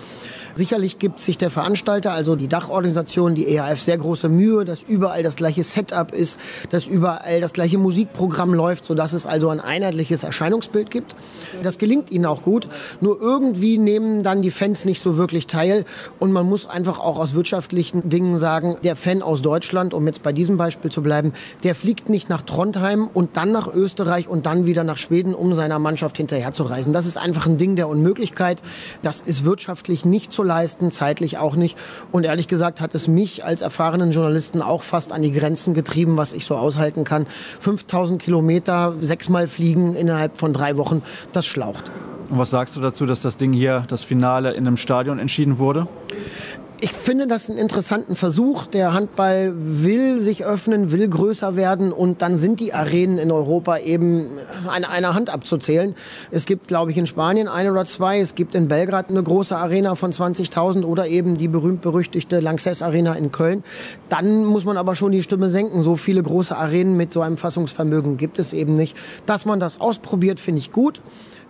Sicherlich 0.58 0.98
gibt 0.98 1.22
sich 1.22 1.38
der 1.38 1.52
Veranstalter, 1.52 2.14
also 2.14 2.36
die 2.36 2.48
Dachorganisation, 2.48 3.36
die 3.36 3.46
EHF, 3.48 3.80
sehr 3.80 4.00
große 4.00 4.28
Mühe, 4.28 4.66
dass 4.66 4.82
überall 4.82 5.22
das 5.22 5.36
gleiche 5.36 5.62
Setup 5.62 6.12
ist, 6.12 6.40
dass 6.72 6.88
überall 6.88 7.42
das 7.42 7.54
gleiche 7.54 7.78
Musikprogramm 7.78 8.56
läuft, 8.56 8.84
sodass 8.84 9.14
es 9.14 9.28
also 9.28 9.50
ein 9.50 9.60
einheitliches 9.60 10.24
Erscheinungsbild 10.24 10.90
gibt. 10.90 11.16
Das 11.62 11.78
gelingt 11.78 12.10
ihnen 12.10 12.26
auch 12.26 12.42
gut. 12.42 12.70
Nur 13.02 13.22
irgendwie 13.22 13.78
nehmen 13.78 14.24
dann 14.24 14.42
die 14.42 14.50
Fans 14.50 14.84
nicht 14.84 15.00
so 15.00 15.16
wirklich 15.16 15.46
teil. 15.46 15.86
Und 16.18 16.32
man 16.32 16.48
muss 16.48 16.66
einfach 16.66 16.98
auch 16.98 17.20
aus 17.20 17.36
wirtschaftlichen 17.36 18.10
Dingen 18.10 18.38
sagen, 18.38 18.78
der 18.84 18.96
Fan 18.96 19.22
aus 19.22 19.44
Deutschland, 19.44 19.94
um 19.94 20.08
jetzt 20.08 20.24
bei 20.24 20.34
diesem 20.34 20.58
Beispiel 20.58 20.90
zu 20.90 21.04
bleiben, 21.04 21.34
der 21.62 21.76
fliegt 21.76 22.10
nicht 22.10 22.30
nach 22.30 22.42
Trondheim 22.42 23.08
und 23.14 23.38
dann 23.38 23.52
nach 23.52 23.72
Österreich 23.72 24.28
und 24.28 24.48
dann 24.48 24.66
wieder 24.66 24.84
nach 24.84 24.98
Schweden, 24.98 25.36
um 25.36 25.54
seiner 25.54 25.78
Mannschaft 25.78 26.18
hinterherzureisen. 26.18 26.94
Das 26.94 27.06
ist 27.06 27.18
einfach 27.18 27.46
ein 27.46 27.60
Ding 27.60 27.76
der 27.76 27.90
Unmöglichkeit. 27.90 28.64
Das 29.04 29.22
ist 29.22 29.46
wirtschaftlich 29.46 30.04
nicht 30.04 30.32
zu 30.32 30.47
leisten, 30.48 30.90
zeitlich 30.90 31.38
auch 31.38 31.56
nicht. 31.56 31.78
Und 32.12 32.24
ehrlich 32.24 32.48
gesagt 32.48 32.82
hat 32.82 32.96
es 32.96 33.08
mich 33.08 33.46
als 33.46 33.62
erfahrenen 33.62 34.12
Journalisten 34.12 34.64
auch 34.64 34.82
fast 34.82 35.12
an 35.12 35.22
die 35.22 35.32
Grenzen 35.32 35.76
getrieben, 35.76 36.18
was 36.18 36.34
ich 36.34 36.46
so 36.46 36.56
aushalten 36.56 37.04
kann. 37.04 37.28
5000 37.60 38.22
Kilometer, 38.22 38.96
sechsmal 39.00 39.48
fliegen 39.48 39.96
innerhalb 39.96 40.38
von 40.38 40.54
drei 40.54 40.78
Wochen, 40.78 41.04
das 41.34 41.46
schlaucht. 41.46 41.92
Und 42.30 42.40
was 42.40 42.50
sagst 42.50 42.76
du 42.76 42.82
dazu, 42.82 43.06
dass 43.06 43.22
das 43.22 43.38
Ding 43.38 43.54
hier, 43.54 43.86
das 43.88 44.04
Finale 44.04 44.52
in 44.54 44.66
einem 44.66 44.78
Stadion 44.78 45.20
entschieden 45.20 45.60
wurde? 45.60 45.88
Ich 46.80 46.92
finde 46.92 47.26
das 47.26 47.50
einen 47.50 47.58
interessanten 47.58 48.16
Versuch. 48.16 48.68
Der 48.68 48.94
Handball 48.94 49.52
will 49.56 50.22
sich 50.22 50.46
öffnen, 50.46 50.92
will 50.92 51.08
größer 51.10 51.56
werden 51.56 51.92
und 51.92 52.22
dann 52.22 52.36
sind 52.36 52.60
die 52.60 52.72
Arenen 52.72 53.18
in 53.18 53.32
Europa 53.32 53.80
eben 53.80 54.38
an 54.68 54.86
einer 54.86 55.16
Hand 55.16 55.32
abzuzählen. 55.32 55.96
Es 56.30 56.46
gibt, 56.46 56.68
glaube 56.68 56.92
ich, 56.92 56.98
in 56.98 57.08
Spanien 57.08 57.48
ein 57.48 57.68
oder 57.68 57.86
zwei. 57.86 58.20
Es 58.20 58.36
gibt 58.36 58.54
in 58.54 58.68
Belgrad 58.68 59.10
eine 59.10 59.24
große 59.24 59.58
Arena 59.58 59.96
von 59.96 60.12
20.000 60.12 60.84
oder 60.84 61.08
eben 61.08 61.36
die 61.36 61.48
berühmt-berüchtigte 61.48 62.40
Lanxess 62.42 62.84
Arena 62.84 63.14
in 63.14 63.32
Köln. 63.32 63.64
Dann 64.10 64.46
muss 64.46 64.64
man 64.64 64.78
aber 64.78 64.94
schon 64.94 65.12
die 65.12 65.24
Stimme 65.24 65.50
senken. 65.50 65.82
So 65.82 65.96
viele 65.96 66.22
große 66.22 66.56
Arenen 66.56 66.96
mit 66.96 67.12
so 67.12 67.22
einem 67.22 67.38
Fassungsvermögen 67.38 68.18
gibt 68.18 68.38
es 68.38 68.54
eben 68.54 68.76
nicht. 68.76 68.96
Dass 69.26 69.46
man 69.46 69.60
das 69.60 69.82
ausprobiert, 69.82 70.40
finde 70.40 70.60
ich 70.60 70.72
gut. 70.72 71.02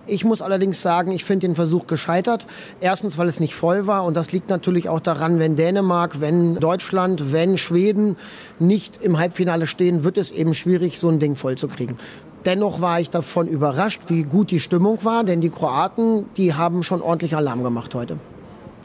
Ich 0.07 0.23
muss 0.23 0.41
allerdings 0.41 0.81
sagen, 0.81 1.11
ich 1.11 1.25
finde 1.25 1.47
den 1.47 1.55
Versuch 1.55 1.85
gescheitert. 1.85 2.47
Erstens, 2.79 3.17
weil 3.17 3.27
es 3.27 3.41
nicht 3.41 3.55
voll 3.55 3.87
war. 3.87 4.05
Und 4.05 4.15
das 4.15 4.31
liegt 4.31 4.49
natürlich 4.49 4.87
auch 4.87 5.01
daran, 5.01 5.37
wenn 5.37 5.55
Dänemark, 5.57 6.21
wenn 6.21 6.55
Deutschland, 6.55 7.33
wenn 7.33 7.57
Schweden 7.57 8.15
nicht 8.57 8.99
im 9.01 9.19
Halbfinale 9.19 9.67
stehen, 9.67 10.03
wird 10.05 10.17
es 10.17 10.31
eben 10.31 10.53
schwierig, 10.53 10.99
so 10.99 11.09
ein 11.09 11.19
Ding 11.19 11.35
voll 11.35 11.57
zu 11.57 11.67
kriegen. 11.67 11.97
Dennoch 12.45 12.79
war 12.79 13.01
ich 13.01 13.09
davon 13.09 13.47
überrascht, 13.47 14.03
wie 14.07 14.23
gut 14.23 14.51
die 14.51 14.61
Stimmung 14.61 15.03
war, 15.03 15.25
denn 15.25 15.41
die 15.41 15.49
Kroaten, 15.49 16.25
die 16.37 16.53
haben 16.53 16.83
schon 16.83 17.01
ordentlich 17.01 17.35
Alarm 17.35 17.63
gemacht 17.63 17.93
heute 17.93 18.17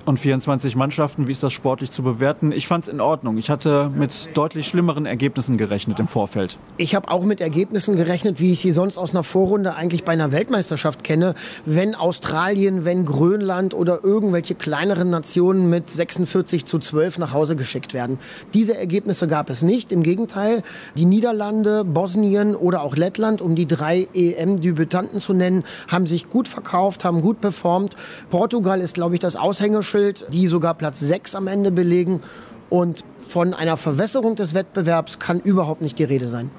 und 0.04 0.18
24 0.18 0.76
Mannschaften. 0.76 1.28
Wie 1.28 1.32
ist 1.32 1.42
das 1.42 1.52
sportlich 1.52 1.90
zu 1.90 2.02
bewerten? 2.02 2.52
Ich 2.52 2.66
fand 2.66 2.85
es 2.85 2.88
in 2.88 3.00
Ordnung. 3.00 3.38
Ich 3.38 3.50
hatte 3.50 3.90
mit 3.94 4.30
deutlich 4.35 4.66
schlimmeren 4.66 5.06
Ergebnissen 5.06 5.56
gerechnet 5.56 6.00
im 6.00 6.09
Vorfeld. 6.09 6.59
Ich 6.76 6.94
habe 6.94 7.11
auch 7.11 7.25
mit 7.25 7.40
Ergebnissen 7.40 7.97
gerechnet, 7.97 8.40
wie 8.40 8.52
ich 8.52 8.61
sie 8.61 8.73
sonst 8.73 8.99
aus 8.99 9.12
einer 9.12 9.23
Vorrunde 9.23 9.75
eigentlich 9.75 10.04
bei 10.04 10.12
einer 10.12 10.32
Weltmeisterschaft 10.32 11.04
kenne. 11.04 11.35
Wenn 11.64 11.94
Australien, 11.94 12.85
wenn 12.85 13.06
Grönland 13.06 13.75
oder 13.75 14.02
irgendwelche 14.02 14.54
kleineren 14.54 15.11
Nationen 15.11 15.71
mit 15.71 15.88
46 15.88 16.66
zu 16.66 16.78
12 16.78 17.18
nach 17.18 17.32
Hause 17.32 17.54
geschickt 17.54 17.94
werden. 17.94 18.18
Diese 18.54 18.76
Ergebnisse 18.76 19.28
gab 19.28 19.50
es 19.50 19.62
nicht. 19.62 19.92
Im 19.92 20.02
Gegenteil, 20.02 20.62
die 20.97 21.04
Niederlande, 21.04 21.85
Bosnien 21.85 22.56
oder 22.56 22.82
auch 22.82 22.97
Lettland, 22.97 23.40
um 23.40 23.54
die 23.54 23.66
drei 23.66 24.09
EM-Debütanten 24.14 25.21
zu 25.21 25.32
nennen, 25.32 25.64
haben 25.88 26.06
sich 26.06 26.28
gut 26.28 26.49
verkauft, 26.49 27.04
haben 27.04 27.21
gut 27.21 27.40
performt. 27.40 27.94
Portugal 28.30 28.80
ist, 28.80 28.94
glaube 28.94 29.14
ich, 29.14 29.21
das 29.21 29.37
Aushängeschild 29.37 29.92
Schild, 29.93 30.27
die 30.33 30.49
sogar 30.49 30.75
Platz 30.75 31.01
6 31.01 31.35
am 31.35 31.47
Ende 31.47 31.71
belegen. 31.71 32.23
Und 32.71 33.05
von 33.19 33.53
einer 33.53 33.77
Verwässerung 33.77 34.35
des 34.35 34.55
Wettbewerbs 34.55 35.19
kann 35.19 35.41
überhaupt 35.41 35.83
nicht 35.83 35.99
die 35.99 36.05
Rede 36.05 36.27
sein. 36.27 36.51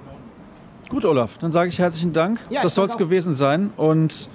Gut, 0.90 1.06
Olaf, 1.06 1.40
dann 1.40 1.52
sage 1.52 1.70
ich 1.70 1.80
herzlichen 1.80 2.13
Dank. 2.13 2.40
Ja, 2.52 2.62
das 2.62 2.75
soll 2.75 2.86
es 2.86 2.98
gewesen 2.98 3.34
sein. 3.34 3.72
Und 3.78 4.30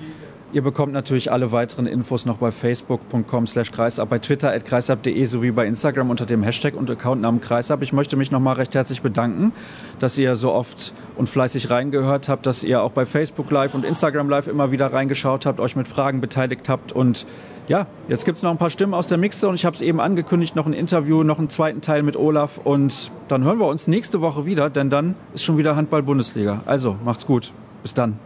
ihr 0.53 0.63
bekommt 0.63 0.93
natürlich 0.93 1.31
alle 1.31 1.53
weiteren 1.53 1.87
Infos 1.87 2.27
noch 2.27 2.39
bei 2.39 2.51
facebook.com 2.51 3.47
slash 3.47 3.73
kreisab, 3.73 4.09
bei 4.09 4.19
twitter 4.19 4.53
at 4.53 4.65
kreisab.de 4.65 5.25
sowie 5.25 5.51
bei 5.51 5.67
Instagram 5.67 6.11
unter 6.11 6.27
dem 6.27 6.43
Hashtag 6.43 6.75
und 6.75 6.91
Accountnamen 6.91 7.41
kreisab. 7.41 7.83
Ich 7.83 7.93
möchte 7.93 8.17
mich 8.17 8.31
nochmal 8.31 8.57
recht 8.57 8.75
herzlich 8.75 9.03
bedanken, 9.03 9.53
dass 9.99 10.17
ihr 10.19 10.37
so 10.37 10.53
oft 10.53 10.93
und 11.17 11.29
fleißig 11.29 11.71
reingehört 11.71 12.29
habt, 12.29 12.47
dass 12.47 12.63
ihr 12.63 12.83
auch 12.83 12.93
bei 12.93 13.07
Facebook 13.07 13.51
Live 13.51 13.75
und 13.75 13.85
Instagram 13.85 14.29
Live 14.29 14.47
immer 14.47 14.71
wieder 14.71 14.93
reingeschaut 14.93 15.47
habt, 15.47 15.61
euch 15.61 15.77
mit 15.77 15.89
Fragen 15.89 16.21
beteiligt 16.21 16.69
habt 16.69 16.93
und 16.93 17.27
ja, 17.69 17.87
jetzt 18.09 18.25
gibt 18.25 18.39
es 18.39 18.43
noch 18.43 18.51
ein 18.51 18.57
paar 18.57 18.71
Stimmen 18.71 18.95
aus 18.95 19.09
der 19.09 19.19
Mixer 19.19 19.49
und 19.49 19.55
ich 19.55 19.67
habe 19.67 19.75
es 19.75 19.83
eben 19.83 20.01
angekündigt, 20.01 20.57
noch 20.57 20.65
ein 20.65 20.73
Interview, 20.73 21.23
noch 21.23 21.39
einen 21.39 21.51
zweiten 21.51 21.83
Teil 21.83 22.03
mit 22.03 22.17
Olaf 22.17 22.59
und 22.65 23.11
dann 23.29 23.45
hören 23.45 23.59
wir 23.59 23.67
uns 23.67 23.87
nächste 23.87 24.23
Woche 24.23 24.47
wieder, 24.47 24.71
denn 24.71 24.89
dann 24.89 25.15
ist 25.35 25.45
schon 25.45 25.59
wieder 25.59 25.77
Handball-Bundesliga. 25.77 26.63
Also, 26.65 26.97
macht's 27.05 27.27
gut. 27.27 27.53
Bis 27.83 27.93
dann. 27.93 28.19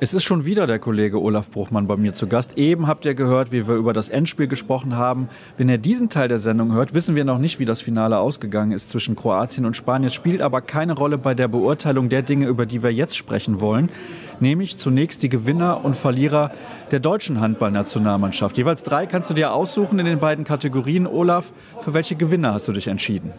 Es 0.00 0.14
ist 0.14 0.22
schon 0.22 0.44
wieder 0.44 0.68
der 0.68 0.78
Kollege 0.78 1.20
Olaf 1.20 1.50
Bruchmann 1.50 1.88
bei 1.88 1.96
mir 1.96 2.12
zu 2.12 2.28
Gast. 2.28 2.56
Eben 2.56 2.86
habt 2.86 3.04
ihr 3.04 3.14
gehört, 3.14 3.50
wie 3.50 3.66
wir 3.66 3.74
über 3.74 3.92
das 3.92 4.08
Endspiel 4.08 4.46
gesprochen 4.46 4.96
haben. 4.96 5.28
Wenn 5.56 5.68
ihr 5.68 5.78
diesen 5.78 6.08
Teil 6.08 6.28
der 6.28 6.38
Sendung 6.38 6.72
hört, 6.72 6.94
wissen 6.94 7.16
wir 7.16 7.24
noch 7.24 7.38
nicht, 7.38 7.58
wie 7.58 7.64
das 7.64 7.80
Finale 7.80 8.20
ausgegangen 8.20 8.70
ist 8.70 8.90
zwischen 8.90 9.16
Kroatien 9.16 9.66
und 9.66 9.74
Spanien. 9.74 10.06
Es 10.06 10.14
spielt 10.14 10.40
aber 10.40 10.60
keine 10.60 10.92
Rolle 10.92 11.18
bei 11.18 11.34
der 11.34 11.48
Beurteilung 11.48 12.08
der 12.10 12.22
Dinge, 12.22 12.46
über 12.46 12.64
die 12.64 12.84
wir 12.84 12.92
jetzt 12.92 13.16
sprechen 13.16 13.60
wollen. 13.60 13.90
Nämlich 14.38 14.76
zunächst 14.76 15.24
die 15.24 15.28
Gewinner 15.28 15.84
und 15.84 15.96
Verlierer 15.96 16.52
der 16.92 17.00
deutschen 17.00 17.40
Handballnationalmannschaft. 17.40 18.56
Jeweils 18.56 18.84
drei 18.84 19.06
kannst 19.06 19.30
du 19.30 19.34
dir 19.34 19.52
aussuchen 19.52 19.98
in 19.98 20.06
den 20.06 20.20
beiden 20.20 20.44
Kategorien. 20.44 21.08
Olaf, 21.08 21.52
für 21.80 21.92
welche 21.92 22.14
Gewinner 22.14 22.54
hast 22.54 22.68
du 22.68 22.72
dich 22.72 22.86
entschieden? 22.86 23.32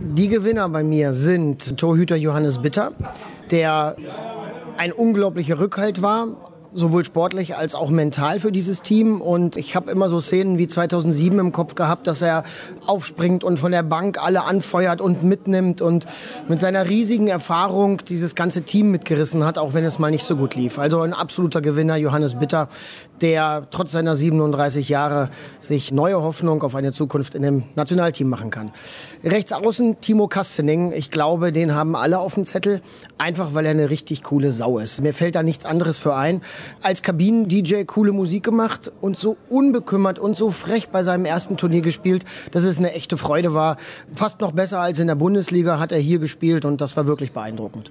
Die 0.00 0.26
Gewinner 0.26 0.68
bei 0.68 0.82
mir 0.82 1.12
sind 1.12 1.76
Torhüter 1.76 2.16
Johannes 2.16 2.58
Bitter, 2.58 2.90
der 3.52 3.94
ein 4.76 4.92
unglaublicher 4.92 5.58
Rückhalt 5.58 6.02
war, 6.02 6.53
sowohl 6.74 7.04
sportlich 7.04 7.56
als 7.56 7.74
auch 7.74 7.88
mental 7.88 8.40
für 8.40 8.52
dieses 8.52 8.82
Team. 8.82 9.20
Und 9.20 9.56
ich 9.56 9.76
habe 9.76 9.90
immer 9.90 10.08
so 10.08 10.20
Szenen 10.20 10.58
wie 10.58 10.66
2007 10.66 11.38
im 11.38 11.52
Kopf 11.52 11.74
gehabt, 11.74 12.06
dass 12.06 12.20
er 12.20 12.42
aufspringt 12.86 13.44
und 13.44 13.58
von 13.58 13.72
der 13.72 13.82
Bank 13.82 14.18
alle 14.20 14.44
anfeuert 14.44 15.00
und 15.00 15.22
mitnimmt 15.22 15.80
und 15.80 16.06
mit 16.48 16.60
seiner 16.60 16.88
riesigen 16.88 17.28
Erfahrung 17.28 18.02
dieses 18.08 18.34
ganze 18.34 18.62
Team 18.62 18.90
mitgerissen 18.90 19.44
hat, 19.44 19.56
auch 19.56 19.72
wenn 19.72 19.84
es 19.84 19.98
mal 19.98 20.10
nicht 20.10 20.24
so 20.24 20.36
gut 20.36 20.54
lief. 20.54 20.78
Also 20.78 21.00
ein 21.00 21.14
absoluter 21.14 21.60
Gewinner, 21.60 21.96
Johannes 21.96 22.34
Bitter, 22.34 22.68
der 23.20 23.68
trotz 23.70 23.92
seiner 23.92 24.14
37 24.14 24.88
Jahre 24.88 25.30
sich 25.60 25.92
neue 25.92 26.20
Hoffnung 26.20 26.62
auf 26.62 26.74
eine 26.74 26.92
Zukunft 26.92 27.34
in 27.34 27.42
dem 27.42 27.64
Nationalteam 27.76 28.28
machen 28.28 28.50
kann. 28.50 28.72
Rechts 29.22 29.52
außen 29.52 30.00
Timo 30.00 30.26
Kastening. 30.26 30.92
Ich 30.92 31.10
glaube, 31.10 31.52
den 31.52 31.74
haben 31.74 31.94
alle 31.94 32.18
auf 32.18 32.34
dem 32.34 32.44
Zettel, 32.44 32.80
einfach 33.16 33.54
weil 33.54 33.64
er 33.66 33.70
eine 33.70 33.90
richtig 33.90 34.24
coole 34.24 34.50
Sau 34.50 34.78
ist. 34.78 35.02
Mir 35.02 35.14
fällt 35.14 35.36
da 35.36 35.42
nichts 35.42 35.64
anderes 35.64 35.98
für 35.98 36.14
ein. 36.14 36.42
Als 36.82 37.02
Kabinen-DJ 37.02 37.84
coole 37.84 38.12
Musik 38.12 38.44
gemacht 38.44 38.92
und 39.00 39.16
so 39.16 39.36
unbekümmert 39.48 40.18
und 40.18 40.36
so 40.36 40.50
frech 40.50 40.88
bei 40.88 41.02
seinem 41.02 41.24
ersten 41.24 41.56
Turnier 41.56 41.80
gespielt, 41.80 42.24
dass 42.50 42.64
es 42.64 42.78
eine 42.78 42.92
echte 42.92 43.16
Freude 43.16 43.54
war. 43.54 43.76
Fast 44.14 44.40
noch 44.40 44.52
besser 44.52 44.80
als 44.80 44.98
in 44.98 45.06
der 45.06 45.14
Bundesliga 45.14 45.78
hat 45.78 45.92
er 45.92 45.98
hier 45.98 46.18
gespielt 46.18 46.64
und 46.64 46.80
das 46.80 46.96
war 46.96 47.06
wirklich 47.06 47.32
beeindruckend. 47.32 47.90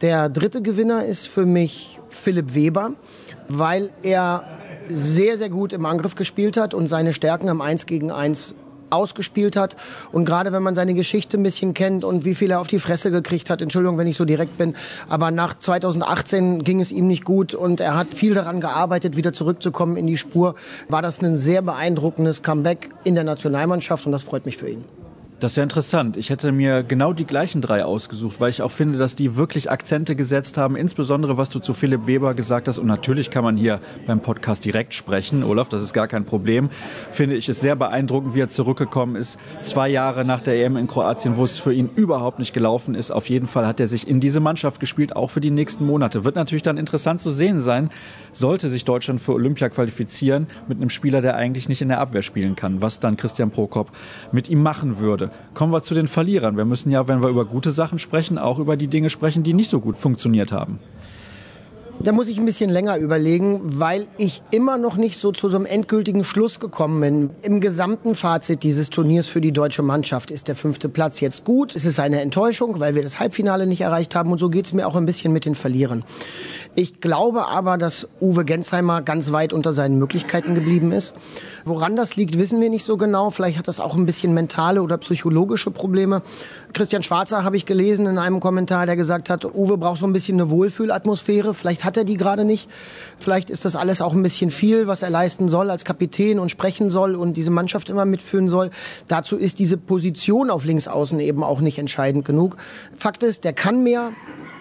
Der 0.00 0.28
dritte 0.28 0.60
Gewinner 0.60 1.04
ist 1.04 1.26
für 1.26 1.46
mich 1.46 2.00
Philipp 2.08 2.54
Weber, 2.54 2.92
weil 3.48 3.90
er 4.02 4.44
sehr, 4.88 5.38
sehr 5.38 5.48
gut 5.48 5.72
im 5.72 5.86
Angriff 5.86 6.14
gespielt 6.14 6.56
hat 6.56 6.74
und 6.74 6.88
seine 6.88 7.12
Stärken 7.12 7.48
am 7.48 7.60
1 7.60 7.86
gegen 7.86 8.10
1 8.10 8.54
ausgespielt 8.90 9.56
hat. 9.56 9.76
Und 10.12 10.24
gerade 10.24 10.52
wenn 10.52 10.62
man 10.62 10.74
seine 10.74 10.94
Geschichte 10.94 11.36
ein 11.36 11.42
bisschen 11.42 11.74
kennt 11.74 12.04
und 12.04 12.24
wie 12.24 12.34
viel 12.34 12.50
er 12.50 12.60
auf 12.60 12.66
die 12.66 12.78
Fresse 12.78 13.10
gekriegt 13.10 13.50
hat, 13.50 13.62
Entschuldigung, 13.62 13.98
wenn 13.98 14.06
ich 14.06 14.16
so 14.16 14.24
direkt 14.24 14.58
bin, 14.58 14.74
aber 15.08 15.30
nach 15.30 15.58
2018 15.58 16.64
ging 16.64 16.80
es 16.80 16.92
ihm 16.92 17.06
nicht 17.06 17.24
gut 17.24 17.54
und 17.54 17.80
er 17.80 17.96
hat 17.96 18.14
viel 18.14 18.34
daran 18.34 18.60
gearbeitet, 18.60 19.16
wieder 19.16 19.32
zurückzukommen 19.32 19.96
in 19.96 20.06
die 20.06 20.16
Spur, 20.16 20.54
war 20.88 21.02
das 21.02 21.22
ein 21.22 21.36
sehr 21.36 21.62
beeindruckendes 21.62 22.42
Comeback 22.42 22.90
in 23.04 23.14
der 23.14 23.24
Nationalmannschaft 23.24 24.06
und 24.06 24.12
das 24.12 24.22
freut 24.22 24.46
mich 24.46 24.56
für 24.56 24.68
ihn. 24.68 24.84
Das 25.38 25.52
ist 25.52 25.56
ja 25.56 25.62
interessant. 25.62 26.16
Ich 26.16 26.30
hätte 26.30 26.50
mir 26.50 26.82
genau 26.82 27.12
die 27.12 27.26
gleichen 27.26 27.60
drei 27.60 27.84
ausgesucht, 27.84 28.40
weil 28.40 28.48
ich 28.48 28.62
auch 28.62 28.70
finde, 28.70 28.98
dass 28.98 29.16
die 29.16 29.36
wirklich 29.36 29.70
Akzente 29.70 30.16
gesetzt 30.16 30.56
haben, 30.56 30.76
insbesondere 30.76 31.36
was 31.36 31.50
du 31.50 31.58
zu 31.58 31.74
Philipp 31.74 32.06
Weber 32.06 32.32
gesagt 32.32 32.68
hast. 32.68 32.78
Und 32.78 32.86
natürlich 32.86 33.28
kann 33.30 33.44
man 33.44 33.58
hier 33.58 33.80
beim 34.06 34.20
Podcast 34.20 34.64
direkt 34.64 34.94
sprechen, 34.94 35.44
Olaf, 35.44 35.68
das 35.68 35.82
ist 35.82 35.92
gar 35.92 36.08
kein 36.08 36.24
Problem. 36.24 36.70
Finde 37.10 37.36
ich 37.36 37.50
es 37.50 37.60
sehr 37.60 37.76
beeindruckend, 37.76 38.34
wie 38.34 38.40
er 38.40 38.48
zurückgekommen 38.48 39.14
ist. 39.14 39.38
Zwei 39.60 39.90
Jahre 39.90 40.24
nach 40.24 40.40
der 40.40 40.54
EM 40.64 40.78
in 40.78 40.86
Kroatien, 40.86 41.36
wo 41.36 41.44
es 41.44 41.58
für 41.58 41.74
ihn 41.74 41.90
überhaupt 41.96 42.38
nicht 42.38 42.54
gelaufen 42.54 42.94
ist. 42.94 43.10
Auf 43.10 43.28
jeden 43.28 43.46
Fall 43.46 43.66
hat 43.66 43.78
er 43.78 43.88
sich 43.88 44.08
in 44.08 44.20
diese 44.20 44.40
Mannschaft 44.40 44.80
gespielt, 44.80 45.14
auch 45.14 45.28
für 45.28 45.42
die 45.42 45.50
nächsten 45.50 45.84
Monate. 45.84 46.24
Wird 46.24 46.36
natürlich 46.36 46.62
dann 46.62 46.78
interessant 46.78 47.20
zu 47.20 47.30
sehen 47.30 47.60
sein, 47.60 47.90
sollte 48.32 48.70
sich 48.70 48.86
Deutschland 48.86 49.20
für 49.20 49.34
Olympia 49.34 49.68
qualifizieren 49.68 50.46
mit 50.66 50.78
einem 50.78 50.88
Spieler, 50.88 51.20
der 51.20 51.36
eigentlich 51.36 51.68
nicht 51.68 51.82
in 51.82 51.88
der 51.88 52.00
Abwehr 52.00 52.22
spielen 52.22 52.56
kann, 52.56 52.80
was 52.80 53.00
dann 53.00 53.18
Christian 53.18 53.50
Prokop 53.50 53.90
mit 54.32 54.48
ihm 54.48 54.62
machen 54.62 54.98
würde. 54.98 55.25
Kommen 55.54 55.72
wir 55.72 55.82
zu 55.82 55.94
den 55.94 56.08
Verlierern. 56.08 56.56
Wir 56.56 56.64
müssen 56.64 56.90
ja, 56.90 57.06
wenn 57.08 57.22
wir 57.22 57.28
über 57.28 57.44
gute 57.44 57.70
Sachen 57.70 57.98
sprechen, 57.98 58.38
auch 58.38 58.58
über 58.58 58.76
die 58.76 58.88
Dinge 58.88 59.10
sprechen, 59.10 59.42
die 59.42 59.54
nicht 59.54 59.70
so 59.70 59.80
gut 59.80 59.96
funktioniert 59.96 60.52
haben. 60.52 60.78
Da 61.98 62.12
muss 62.12 62.28
ich 62.28 62.38
ein 62.38 62.44
bisschen 62.44 62.68
länger 62.68 62.98
überlegen, 62.98 63.60
weil 63.64 64.06
ich 64.18 64.42
immer 64.50 64.76
noch 64.76 64.96
nicht 64.96 65.18
so 65.18 65.32
zu 65.32 65.48
so 65.48 65.56
einem 65.56 65.64
endgültigen 65.64 66.24
Schluss 66.24 66.60
gekommen 66.60 67.00
bin. 67.00 67.30
Im 67.40 67.60
gesamten 67.60 68.14
Fazit 68.14 68.62
dieses 68.62 68.90
Turniers 68.90 69.28
für 69.28 69.40
die 69.40 69.50
deutsche 69.50 69.82
Mannschaft 69.82 70.30
ist 70.30 70.48
der 70.48 70.56
fünfte 70.56 70.90
Platz 70.90 71.20
jetzt 71.20 71.44
gut. 71.44 71.74
Es 71.74 71.86
ist 71.86 71.98
eine 71.98 72.20
Enttäuschung, 72.20 72.80
weil 72.80 72.94
wir 72.94 73.02
das 73.02 73.18
Halbfinale 73.18 73.66
nicht 73.66 73.80
erreicht 73.80 74.14
haben. 74.14 74.30
Und 74.30 74.38
so 74.38 74.50
geht 74.50 74.66
es 74.66 74.74
mir 74.74 74.86
auch 74.86 74.94
ein 74.94 75.06
bisschen 75.06 75.32
mit 75.32 75.46
den 75.46 75.54
Verlierern. 75.54 76.04
Ich 76.78 77.00
glaube 77.00 77.46
aber, 77.46 77.78
dass 77.78 78.06
Uwe 78.20 78.44
Gensheimer 78.44 79.00
ganz 79.00 79.32
weit 79.32 79.54
unter 79.54 79.72
seinen 79.72 79.98
Möglichkeiten 79.98 80.54
geblieben 80.54 80.92
ist. 80.92 81.14
Woran 81.64 81.96
das 81.96 82.16
liegt, 82.16 82.38
wissen 82.38 82.60
wir 82.60 82.68
nicht 82.68 82.84
so 82.84 82.98
genau. 82.98 83.30
Vielleicht 83.30 83.56
hat 83.56 83.66
das 83.66 83.80
auch 83.80 83.94
ein 83.94 84.04
bisschen 84.04 84.34
mentale 84.34 84.82
oder 84.82 84.98
psychologische 84.98 85.70
Probleme. 85.70 86.20
Christian 86.74 87.02
Schwarzer 87.02 87.44
habe 87.44 87.56
ich 87.56 87.64
gelesen 87.64 88.04
in 88.04 88.18
einem 88.18 88.40
Kommentar, 88.40 88.84
der 88.84 88.94
gesagt 88.94 89.30
hat, 89.30 89.46
Uwe 89.46 89.78
braucht 89.78 90.00
so 90.00 90.06
ein 90.06 90.12
bisschen 90.12 90.38
eine 90.38 90.50
Wohlfühlatmosphäre. 90.50 91.54
Vielleicht 91.54 91.82
hat 91.82 91.96
er 91.96 92.04
die 92.04 92.18
gerade 92.18 92.44
nicht. 92.44 92.68
Vielleicht 93.18 93.48
ist 93.48 93.64
das 93.64 93.74
alles 93.74 94.02
auch 94.02 94.12
ein 94.12 94.22
bisschen 94.22 94.50
viel, 94.50 94.86
was 94.86 95.00
er 95.00 95.08
leisten 95.08 95.48
soll 95.48 95.70
als 95.70 95.86
Kapitän 95.86 96.38
und 96.38 96.50
sprechen 96.50 96.90
soll 96.90 97.14
und 97.14 97.38
diese 97.38 97.50
Mannschaft 97.50 97.88
immer 97.88 98.04
mitführen 98.04 98.50
soll. 98.50 98.70
Dazu 99.08 99.38
ist 99.38 99.60
diese 99.60 99.78
Position 99.78 100.50
auf 100.50 100.66
Linksaußen 100.66 101.18
eben 101.20 101.42
auch 101.42 101.62
nicht 101.62 101.78
entscheidend 101.78 102.26
genug. 102.26 102.58
Fakt 102.94 103.22
ist, 103.22 103.44
der 103.44 103.54
kann 103.54 103.82
mehr, 103.82 104.12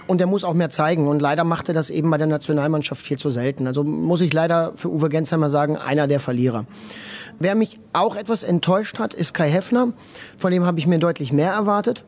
und 0.07 0.21
er 0.21 0.27
muss 0.27 0.43
auch 0.43 0.53
mehr 0.53 0.69
zeigen. 0.69 1.07
Und 1.07 1.21
leider 1.21 1.43
macht 1.43 1.67
er 1.67 1.74
das 1.74 1.89
eben 1.89 2.09
bei 2.09 2.17
der 2.17 2.27
Nationalmannschaft 2.27 3.01
viel 3.01 3.17
zu 3.17 3.29
selten. 3.29 3.67
Also 3.67 3.83
muss 3.83 4.21
ich 4.21 4.33
leider 4.33 4.74
für 4.75 4.91
Uwe 4.91 5.09
Gensheimer 5.09 5.50
sagen, 5.50 5.77
einer 5.77 6.07
der 6.07 6.19
Verlierer. 6.19 6.65
Wer 7.39 7.55
mich 7.55 7.79
auch 7.93 8.15
etwas 8.15 8.43
enttäuscht 8.43 9.00
hat, 9.00 9.13
ist 9.13 9.33
Kai 9.33 9.50
Heffner. 9.50 9.93
Von 10.38 10.51
dem 10.51 10.65
habe 10.65 10.79
ich 10.79 10.88
mir 10.88 11.00
deutlich 11.00 11.33
mehr 11.33 11.51
erwartet 11.51 12.05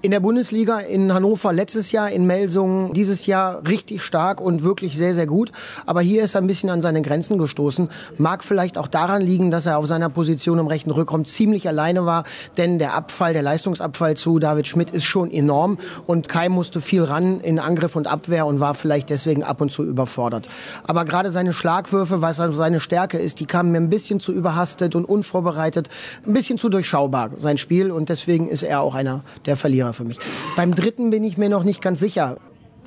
in 0.00 0.12
der 0.12 0.20
Bundesliga 0.20 0.78
in 0.78 1.12
Hannover 1.12 1.52
letztes 1.52 1.90
Jahr, 1.90 2.10
in 2.10 2.24
Melsungen 2.24 2.92
dieses 2.92 3.26
Jahr 3.26 3.66
richtig 3.66 4.02
stark 4.02 4.40
und 4.40 4.62
wirklich 4.62 4.96
sehr, 4.96 5.12
sehr 5.12 5.26
gut. 5.26 5.50
Aber 5.86 6.00
hier 6.00 6.22
ist 6.22 6.36
er 6.36 6.40
ein 6.40 6.46
bisschen 6.46 6.70
an 6.70 6.80
seine 6.80 7.02
Grenzen 7.02 7.36
gestoßen. 7.36 7.88
Mag 8.16 8.44
vielleicht 8.44 8.78
auch 8.78 8.86
daran 8.86 9.22
liegen, 9.22 9.50
dass 9.50 9.66
er 9.66 9.76
auf 9.76 9.88
seiner 9.88 10.08
Position 10.08 10.60
im 10.60 10.68
rechten 10.68 10.92
Rückraum 10.92 11.24
ziemlich 11.24 11.66
alleine 11.66 12.06
war, 12.06 12.24
denn 12.56 12.78
der 12.78 12.94
Abfall, 12.94 13.32
der 13.32 13.42
Leistungsabfall 13.42 14.16
zu 14.16 14.38
David 14.38 14.68
Schmidt 14.68 14.92
ist 14.92 15.04
schon 15.04 15.32
enorm 15.32 15.78
und 16.06 16.28
Kai 16.28 16.48
musste 16.48 16.80
viel 16.80 17.02
ran 17.02 17.40
in 17.40 17.58
Angriff 17.58 17.96
und 17.96 18.06
Abwehr 18.06 18.46
und 18.46 18.60
war 18.60 18.74
vielleicht 18.74 19.10
deswegen 19.10 19.42
ab 19.42 19.60
und 19.60 19.72
zu 19.72 19.82
überfordert. 19.82 20.48
Aber 20.84 21.04
gerade 21.04 21.32
seine 21.32 21.52
Schlagwürfe, 21.52 22.22
was 22.22 22.38
also 22.38 22.56
seine 22.56 22.78
Stärke 22.78 23.18
ist, 23.18 23.40
die 23.40 23.46
kamen 23.46 23.72
mir 23.72 23.78
ein 23.78 23.90
bisschen 23.90 24.20
zu 24.20 24.32
überhastet 24.32 24.94
und 24.94 25.06
unvorbereitet, 25.06 25.88
ein 26.24 26.34
bisschen 26.34 26.56
zu 26.56 26.68
durchschaubar, 26.68 27.30
sein 27.36 27.58
Spiel 27.58 27.90
und 27.90 28.08
deswegen 28.08 28.48
ist 28.48 28.62
er 28.62 28.80
auch 28.80 28.94
einer 28.94 29.24
der 29.44 29.56
Verlierer 29.56 29.87
für 29.92 30.04
mich. 30.04 30.18
Beim 30.56 30.74
dritten 30.74 31.10
bin 31.10 31.24
ich 31.24 31.38
mir 31.38 31.48
noch 31.48 31.64
nicht 31.64 31.82
ganz 31.82 32.00
sicher. 32.00 32.38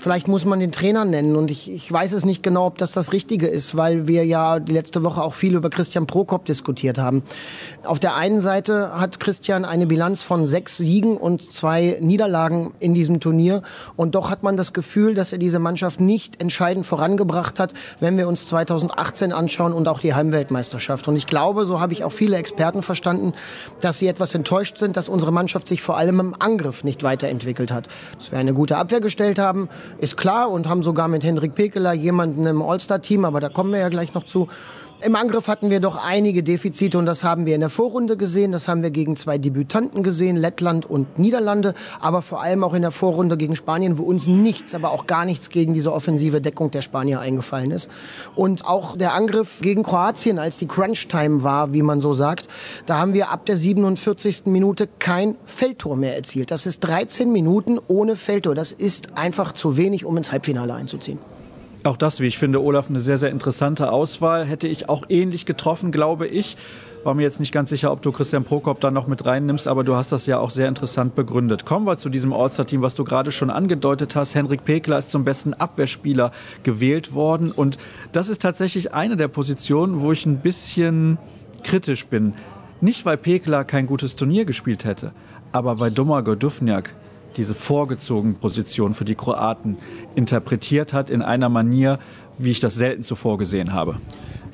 Vielleicht 0.01 0.27
muss 0.27 0.46
man 0.46 0.60
den 0.60 0.72
Trainer 0.72 1.05
nennen 1.05 1.36
und 1.36 1.51
ich, 1.51 1.72
ich 1.72 1.91
weiß 1.91 2.13
es 2.13 2.25
nicht 2.25 2.41
genau, 2.41 2.65
ob 2.65 2.79
das 2.79 2.91
das 2.91 3.13
Richtige 3.13 3.46
ist, 3.46 3.77
weil 3.77 4.08
wir 4.08 4.25
ja 4.25 4.55
letzte 4.55 5.03
Woche 5.03 5.22
auch 5.22 5.36
viel 5.36 5.53
über 5.53 5.70
Christian 5.70 6.08
Prokop 6.08 6.43
diskutiert 6.46 6.98
haben. 6.98 7.22
Auf 7.84 8.00
der 8.00 8.15
einen 8.15 8.41
Seite 8.41 9.00
hat 9.00 9.20
Christian 9.20 9.63
eine 9.63 9.86
Bilanz 9.86 10.24
von 10.24 10.48
sechs 10.48 10.77
Siegen 10.77 11.17
und 11.17 11.53
zwei 11.53 12.00
Niederlagen 12.01 12.74
in 12.79 12.96
diesem 12.96 13.20
Turnier 13.20 13.62
und 13.96 14.15
doch 14.15 14.31
hat 14.31 14.41
man 14.41 14.58
das 14.58 14.74
Gefühl, 14.74 15.13
dass 15.13 15.34
er 15.34 15.38
diese 15.38 15.60
Mannschaft 15.60 16.01
nicht 16.01 16.41
entscheidend 16.41 16.88
vorangebracht 16.88 17.60
hat, 17.60 17.75
wenn 18.00 18.17
wir 18.17 18.27
uns 18.27 18.48
2018 18.48 19.31
anschauen 19.31 19.72
und 19.72 19.88
auch 19.88 20.00
die 20.00 20.15
Heimweltmeisterschaft. 20.15 21.08
Und 21.10 21.15
ich 21.15 21.27
glaube, 21.27 21.67
so 21.67 21.79
habe 21.79 21.93
ich 21.93 22.03
auch 22.03 22.12
viele 22.12 22.38
Experten 22.38 22.81
verstanden, 22.81 23.34
dass 23.81 24.00
sie 24.00 24.08
etwas 24.08 24.34
enttäuscht 24.34 24.79
sind, 24.79 24.98
dass 24.98 25.10
unsere 25.10 25.31
Mannschaft 25.31 25.67
sich 25.67 25.84
vor 25.84 25.98
allem 25.98 26.20
im 26.20 26.36
Angriff 26.39 26.84
nicht 26.84 27.03
weiterentwickelt 27.03 27.72
hat. 27.72 27.88
Dass 28.17 28.31
wir 28.31 28.39
eine 28.39 28.55
gute 28.55 28.77
Abwehr 28.77 29.00
gestellt 29.00 29.38
haben, 29.38 29.70
ist 29.98 30.18
klar 30.18 30.50
und 30.50 30.68
haben 30.68 30.84
sogar 30.84 31.08
mit 31.08 31.24
Hendrik 31.24 31.56
Pekeler 31.56 31.94
jemanden 31.94 32.46
im 32.46 32.62
All-Star-Team, 32.62 33.26
aber 33.26 33.40
da 33.40 33.50
kommen 33.50 33.72
wir 33.72 33.80
ja 33.80 33.90
gleich 33.90 34.14
noch 34.14 34.24
zu. 34.24 34.48
Im 35.03 35.15
Angriff 35.15 35.48
hatten 35.48 35.72
wir 35.72 35.79
doch 35.79 35.96
einige 35.96 36.43
Defizite 36.43 36.96
und 37.00 37.08
das 37.08 37.24
haben 37.24 37.48
wir 37.48 37.55
in 37.55 37.62
der 37.62 37.72
Vorrunde 37.72 38.17
gesehen. 38.17 38.51
Das 38.51 38.67
haben 38.67 38.84
wir 38.84 38.91
gegen 38.91 39.15
zwei 39.15 39.39
Debütanten 39.39 40.03
gesehen, 40.03 40.38
Lettland 40.38 40.86
und 40.88 41.17
Niederlande, 41.17 41.74
aber 42.00 42.22
vor 42.22 42.39
allem 42.39 42.63
auch 42.63 42.75
in 42.75 42.84
der 42.84 42.91
Vorrunde 42.91 43.36
gegen 43.36 43.55
Spanien, 43.55 43.98
wo 43.98 44.03
uns 44.03 44.27
nichts, 44.27 44.75
aber 44.75 44.91
auch 44.91 45.08
gar 45.08 45.25
nichts 45.25 45.50
gegen 45.50 45.74
diese 45.74 45.91
offensive 45.91 46.39
Deckung 46.39 46.70
der 46.70 46.84
Spanier 46.84 47.20
eingefallen 47.20 47.72
ist. 47.72 47.89
Und 48.36 48.63
auch 48.65 48.96
der 48.96 49.13
Angriff 49.13 49.62
gegen 49.62 49.81
Kroatien, 49.81 50.38
als 50.38 50.60
die 50.60 50.67
Crunch-Time 50.67 51.41
war, 51.41 51.74
wie 51.74 51.81
man 51.81 52.00
so 52.00 52.13
sagt, 52.13 52.48
da 52.86 53.00
haben 53.00 53.15
wir 53.15 53.31
ab 53.31 53.48
der 53.48 53.58
47. 53.58 54.46
Minute 54.46 54.88
kein 55.00 55.36
Feldtor 55.46 55.96
mehr 55.96 56.15
erzielt. 56.15 56.51
Das 56.51 56.67
ist 56.67 56.81
13 56.81 57.31
Minuten 57.31 57.79
ohne 57.88 58.15
Feldtor. 58.15 58.53
Das 58.53 58.72
ist 58.72 59.17
einfach 59.17 59.53
zu 59.53 59.77
wenig, 59.77 60.05
um 60.05 60.15
ins 60.17 60.31
Halbfinale 60.31 60.75
einzuziehen. 60.75 61.17
Auch 61.84 61.98
das, 61.98 62.20
wie 62.20 62.28
ich 62.28 62.38
finde, 62.38 62.62
Olaf, 62.62 62.90
eine 62.90 63.00
sehr, 63.00 63.18
sehr 63.18 63.32
interessante 63.32 63.92
Auswahl. 63.92 64.46
Hätte 64.46 64.68
ich 64.68 64.88
auch 64.88 65.06
ähnlich 65.10 65.48
getroffen, 65.48 65.92
glaube 65.92 66.28
ich. 66.28 66.56
War 67.04 67.16
mir 67.16 67.24
jetzt 67.24 67.40
nicht 67.40 67.52
ganz 67.52 67.72
sicher, 67.72 67.92
ob 67.92 68.04
du 68.04 68.12
Christian 68.12 68.44
Prokop 68.44 68.80
da 68.80 68.92
noch 68.92 69.08
mit 69.08 69.26
reinnimmst, 69.26 69.68
aber 69.68 69.84
du 69.84 69.96
hast 69.96 70.12
das 70.12 70.28
ja 70.28 70.38
auch 70.38 70.52
sehr 70.52 70.68
interessant 70.68 71.16
begründet. 71.16 71.66
Kommen 71.66 71.88
wir 71.88 71.98
zu 71.98 72.10
diesem 72.10 72.32
All-Star-Team, 72.32 72.84
was 72.84 72.94
du 72.94 73.04
gerade 73.04 73.32
schon 73.32 73.50
angedeutet 73.50 74.16
hast. 74.16 74.36
Henrik 74.36 74.64
Pekler 74.64 75.00
ist 75.00 75.10
zum 75.10 75.24
besten 75.24 75.56
Abwehrspieler 75.56 76.32
gewählt 76.62 77.16
worden 77.16 77.52
und 77.52 77.80
das 78.12 78.30
ist 78.30 78.44
tatsächlich 78.44 78.94
eine 78.94 79.18
der 79.18 79.30
Positionen, 79.30 80.02
wo 80.02 80.12
ich 80.12 80.28
ein 80.28 80.38
bisschen 80.38 81.18
kritisch 81.64 82.06
bin. 82.06 82.36
Nicht, 82.82 83.04
weil 83.06 83.18
Pekler 83.18 83.64
kein 83.64 83.88
gutes 83.88 84.16
Turnier 84.16 84.46
gespielt 84.46 84.86
hätte, 84.86 85.14
aber 85.52 85.80
weil 85.80 85.90
Domagoj 85.90 86.36
Dufniak 86.36 86.94
diese 87.38 87.56
vorgezogene 87.56 88.34
Position 88.36 88.94
für 88.94 89.06
die 89.06 89.16
Kroaten 89.16 89.78
interpretiert 90.16 90.94
hat 90.94 91.10
in 91.10 91.22
einer 91.22 91.50
Manier, 91.50 92.00
wie 92.38 92.52
ich 92.52 92.60
das 92.60 92.76
selten 92.76 93.04
zuvor 93.04 93.38
gesehen 93.38 93.74
habe 93.74 93.98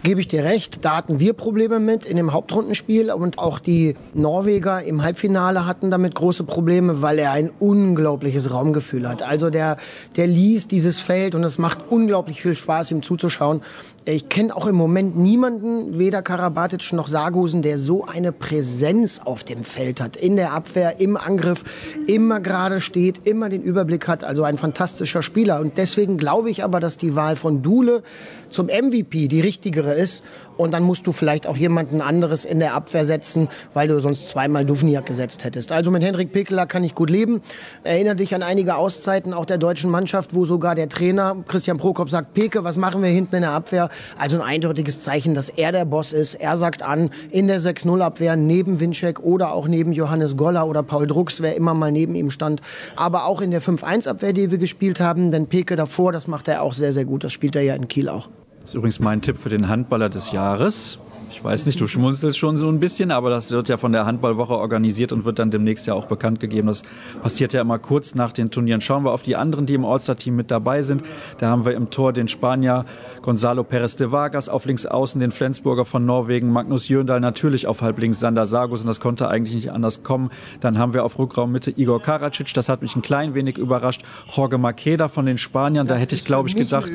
gebe 0.04 0.22
ich 0.22 0.28
dir 0.28 0.44
recht, 0.44 0.86
da 0.86 0.98
hatten 0.98 1.20
wir 1.20 1.34
Probleme 1.34 1.80
mit 1.80 2.06
in 2.06 2.18
dem 2.18 2.34
Hauptrundenspiel 2.34 3.12
und 3.12 3.40
auch 3.40 3.60
die 3.60 3.96
Norweger 4.14 4.84
im 4.84 5.04
Halbfinale 5.04 5.66
hatten 5.66 5.92
damit 5.92 6.16
große 6.16 6.44
Probleme, 6.44 7.02
weil 7.02 7.20
er 7.20 7.32
ein 7.32 7.52
unglaubliches 7.60 8.54
Raumgefühl 8.54 9.08
hat. 9.08 9.24
Also 9.24 9.50
der, 9.50 9.78
der 10.16 10.28
liest 10.28 10.72
dieses 10.72 11.00
Feld 11.00 11.36
und 11.36 11.44
es 11.44 11.58
macht 11.58 11.80
unglaublich 11.90 12.42
viel 12.42 12.56
Spaß, 12.56 12.92
ihm 12.92 13.02
zuzuschauen. 13.02 13.62
Ich 14.10 14.30
kenne 14.30 14.56
auch 14.56 14.68
im 14.68 14.76
Moment 14.76 15.18
niemanden, 15.18 16.00
weder 16.00 16.22
Karabatic 16.22 16.94
noch 16.94 17.10
Sargusen, 17.10 17.62
der 17.62 17.78
so 17.78 18.06
eine 18.06 18.32
Präsenz 18.32 19.20
auf 19.20 19.44
dem 19.44 19.66
Feld 19.66 20.00
hat. 20.00 20.16
In 20.16 20.38
der 20.38 20.54
Abwehr, 20.54 21.02
im 21.02 21.18
Angriff, 21.18 21.66
immer 22.08 22.40
gerade 22.40 22.80
steht, 22.80 23.28
immer 23.28 23.50
den 23.50 23.64
Überblick 23.64 24.08
hat. 24.08 24.24
Also 24.24 24.44
ein 24.44 24.58
fantastischer 24.58 25.24
Spieler. 25.24 25.60
Und 25.60 25.78
deswegen 25.78 26.18
glaube 26.18 26.50
ich 26.50 26.64
aber, 26.64 26.80
dass 26.80 26.96
die 26.96 27.16
Wahl 27.16 27.36
von 27.36 27.62
Dule 27.62 28.02
zum 28.48 28.68
MVP 28.68 29.28
die 29.28 29.42
richtigere 29.42 29.94
ist. 29.94 30.24
Und 30.58 30.72
dann 30.72 30.84
musst 30.84 31.08
du 31.08 31.12
vielleicht 31.12 31.48
auch 31.48 31.56
jemanden 31.56 32.02
anderes 32.02 32.46
in 32.46 32.60
der 32.60 32.74
Abwehr 32.74 33.06
setzen, 33.06 33.48
weil 33.74 33.88
du 33.88 34.00
sonst 34.00 34.30
zweimal 34.30 34.66
Duvniak 34.66 35.06
gesetzt 35.06 35.44
hättest. 35.46 35.72
Also 35.72 35.92
mit 35.92 36.04
Henrik 36.04 36.34
Pekeler 36.34 36.66
kann 36.66 36.84
ich 36.84 36.96
gut 36.96 37.10
leben. 37.10 37.42
Erinnere 37.84 38.16
dich 38.16 38.34
an 38.36 38.44
einige 38.44 38.76
Auszeiten 38.76 39.34
auch 39.34 39.46
der 39.46 39.58
deutschen 39.58 39.90
Mannschaft, 39.90 40.34
wo 40.34 40.46
sogar 40.46 40.76
der 40.76 40.90
Trainer 40.90 41.38
Christian 41.48 41.78
Prokop 41.78 42.10
sagt, 42.10 42.34
Peke, 42.34 42.64
was 42.64 42.78
machen 42.78 43.02
wir 43.02 43.10
hinten 43.10 43.36
in 43.36 43.42
der 43.42 43.52
Abwehr? 43.52 43.90
Also 44.18 44.38
ein 44.38 44.42
eindeutiges 44.42 45.02
Zeichen, 45.02 45.34
dass 45.34 45.50
er 45.50 45.72
der 45.72 45.86
Boss 45.86 46.14
ist. 46.14 46.36
Er 46.36 46.58
sagt 46.58 46.82
an, 46.84 47.12
in 47.32 47.48
der 47.48 47.62
6-0-Abwehr 47.62 48.36
neben 48.36 48.80
Winczek 48.80 49.20
oder 49.20 49.54
auch 49.54 49.68
neben 49.68 49.92
Johannes 49.94 50.38
Goller 50.38 50.68
oder 50.68 50.84
Paul 50.84 51.08
Drucks, 51.08 51.42
wer 51.42 51.56
immer 51.56 51.74
mal 51.74 51.92
neben 51.92 52.16
ihm 52.16 52.32
stand. 52.32 52.62
Aber 52.96 53.26
auch 53.26 53.42
in 53.42 53.52
der 53.52 53.62
5-1-Abwehr, 53.62 54.34
die 54.34 54.52
wir 54.52 54.58
gespielt 54.58 55.00
haben, 55.00 55.32
denn 55.32 55.48
Peke 55.48 55.76
davor, 55.76 56.12
das 56.12 56.28
macht 56.28 56.48
er 56.48 56.62
auch 56.62 56.74
sehr, 56.74 56.94
sehr 56.94 57.06
gut. 57.06 57.24
Das 57.24 57.32
spielt 57.32 57.56
er 57.56 57.62
ja 57.62 57.76
in 57.76 57.88
Kiel 57.88 58.10
auch. 58.10 58.28
Das 58.68 58.74
ist 58.74 58.80
übrigens 58.80 59.00
mein 59.00 59.22
Tipp 59.22 59.38
für 59.38 59.48
den 59.48 59.70
Handballer 59.70 60.10
des 60.10 60.34
Jahres. 60.34 61.00
Ich 61.30 61.44
weiß 61.44 61.66
nicht, 61.66 61.80
du 61.80 61.88
schmunzelst 61.88 62.38
schon 62.38 62.58
so 62.58 62.68
ein 62.68 62.80
bisschen, 62.80 63.12
aber 63.12 63.30
das 63.30 63.52
wird 63.52 63.70
ja 63.70 63.78
von 63.78 63.92
der 63.92 64.06
Handballwoche 64.06 64.54
organisiert 64.54 65.12
und 65.12 65.26
wird 65.26 65.40
dann 65.40 65.52
demnächst 65.52 65.86
ja 65.86 65.94
auch 65.94 66.06
bekannt 66.06 66.40
gegeben. 66.40 66.68
Das 66.68 66.84
passiert 67.22 67.54
ja 67.54 67.62
immer 67.62 67.80
kurz 67.80 68.16
nach 68.16 68.32
den 68.32 68.50
Turnieren. 68.50 68.82
Schauen 68.82 69.04
wir 69.04 69.12
auf 69.12 69.24
die 69.24 69.36
anderen, 69.36 69.66
die 69.66 69.74
im 69.74 69.86
All-Star-Team 69.86 70.36
mit 70.36 70.52
dabei 70.52 70.82
sind. 70.82 71.04
Da 71.40 71.50
haben 71.50 71.66
wir 71.66 71.74
im 71.74 71.90
Tor 71.90 72.14
den 72.14 72.28
Spanier 72.28 72.86
Gonzalo 73.22 73.64
Perez 73.64 73.98
de 73.98 74.12
Vargas, 74.12 74.48
auf 74.48 74.66
links 74.66 74.86
außen 74.86 75.20
den 75.20 75.32
Flensburger 75.32 75.84
von 75.84 76.06
Norwegen, 76.06 76.50
Magnus 76.50 76.88
Jöndal 76.88 77.20
natürlich 77.20 77.68
auf 77.68 77.82
halb 77.82 78.00
links 78.00 78.20
Sander 78.20 78.46
Sargus 78.46 78.82
und 78.82 78.88
das 78.88 79.00
konnte 79.00 79.28
eigentlich 79.28 79.56
nicht 79.56 79.72
anders 79.72 80.04
kommen. 80.04 80.30
Dann 80.62 80.78
haben 80.78 80.94
wir 80.94 81.04
auf 81.04 81.20
Rückraum 81.20 81.52
Mitte 81.52 81.72
Igor 81.72 82.02
Karacic, 82.02 82.54
das 82.54 82.70
hat 82.70 82.82
mich 82.82 82.96
ein 82.96 83.02
klein 83.02 83.34
wenig 83.34 83.58
überrascht. 83.58 84.02
Jorge 84.34 84.58
Makeda 84.58 85.10
von 85.10 85.26
den 85.26 85.38
Spaniern, 85.38 85.88
das 85.88 85.98
da 85.98 86.02
hätte 86.02 86.16
ich 86.16 86.24
glaube 86.24 86.48
ich 86.48 86.56
gedacht, 86.56 86.90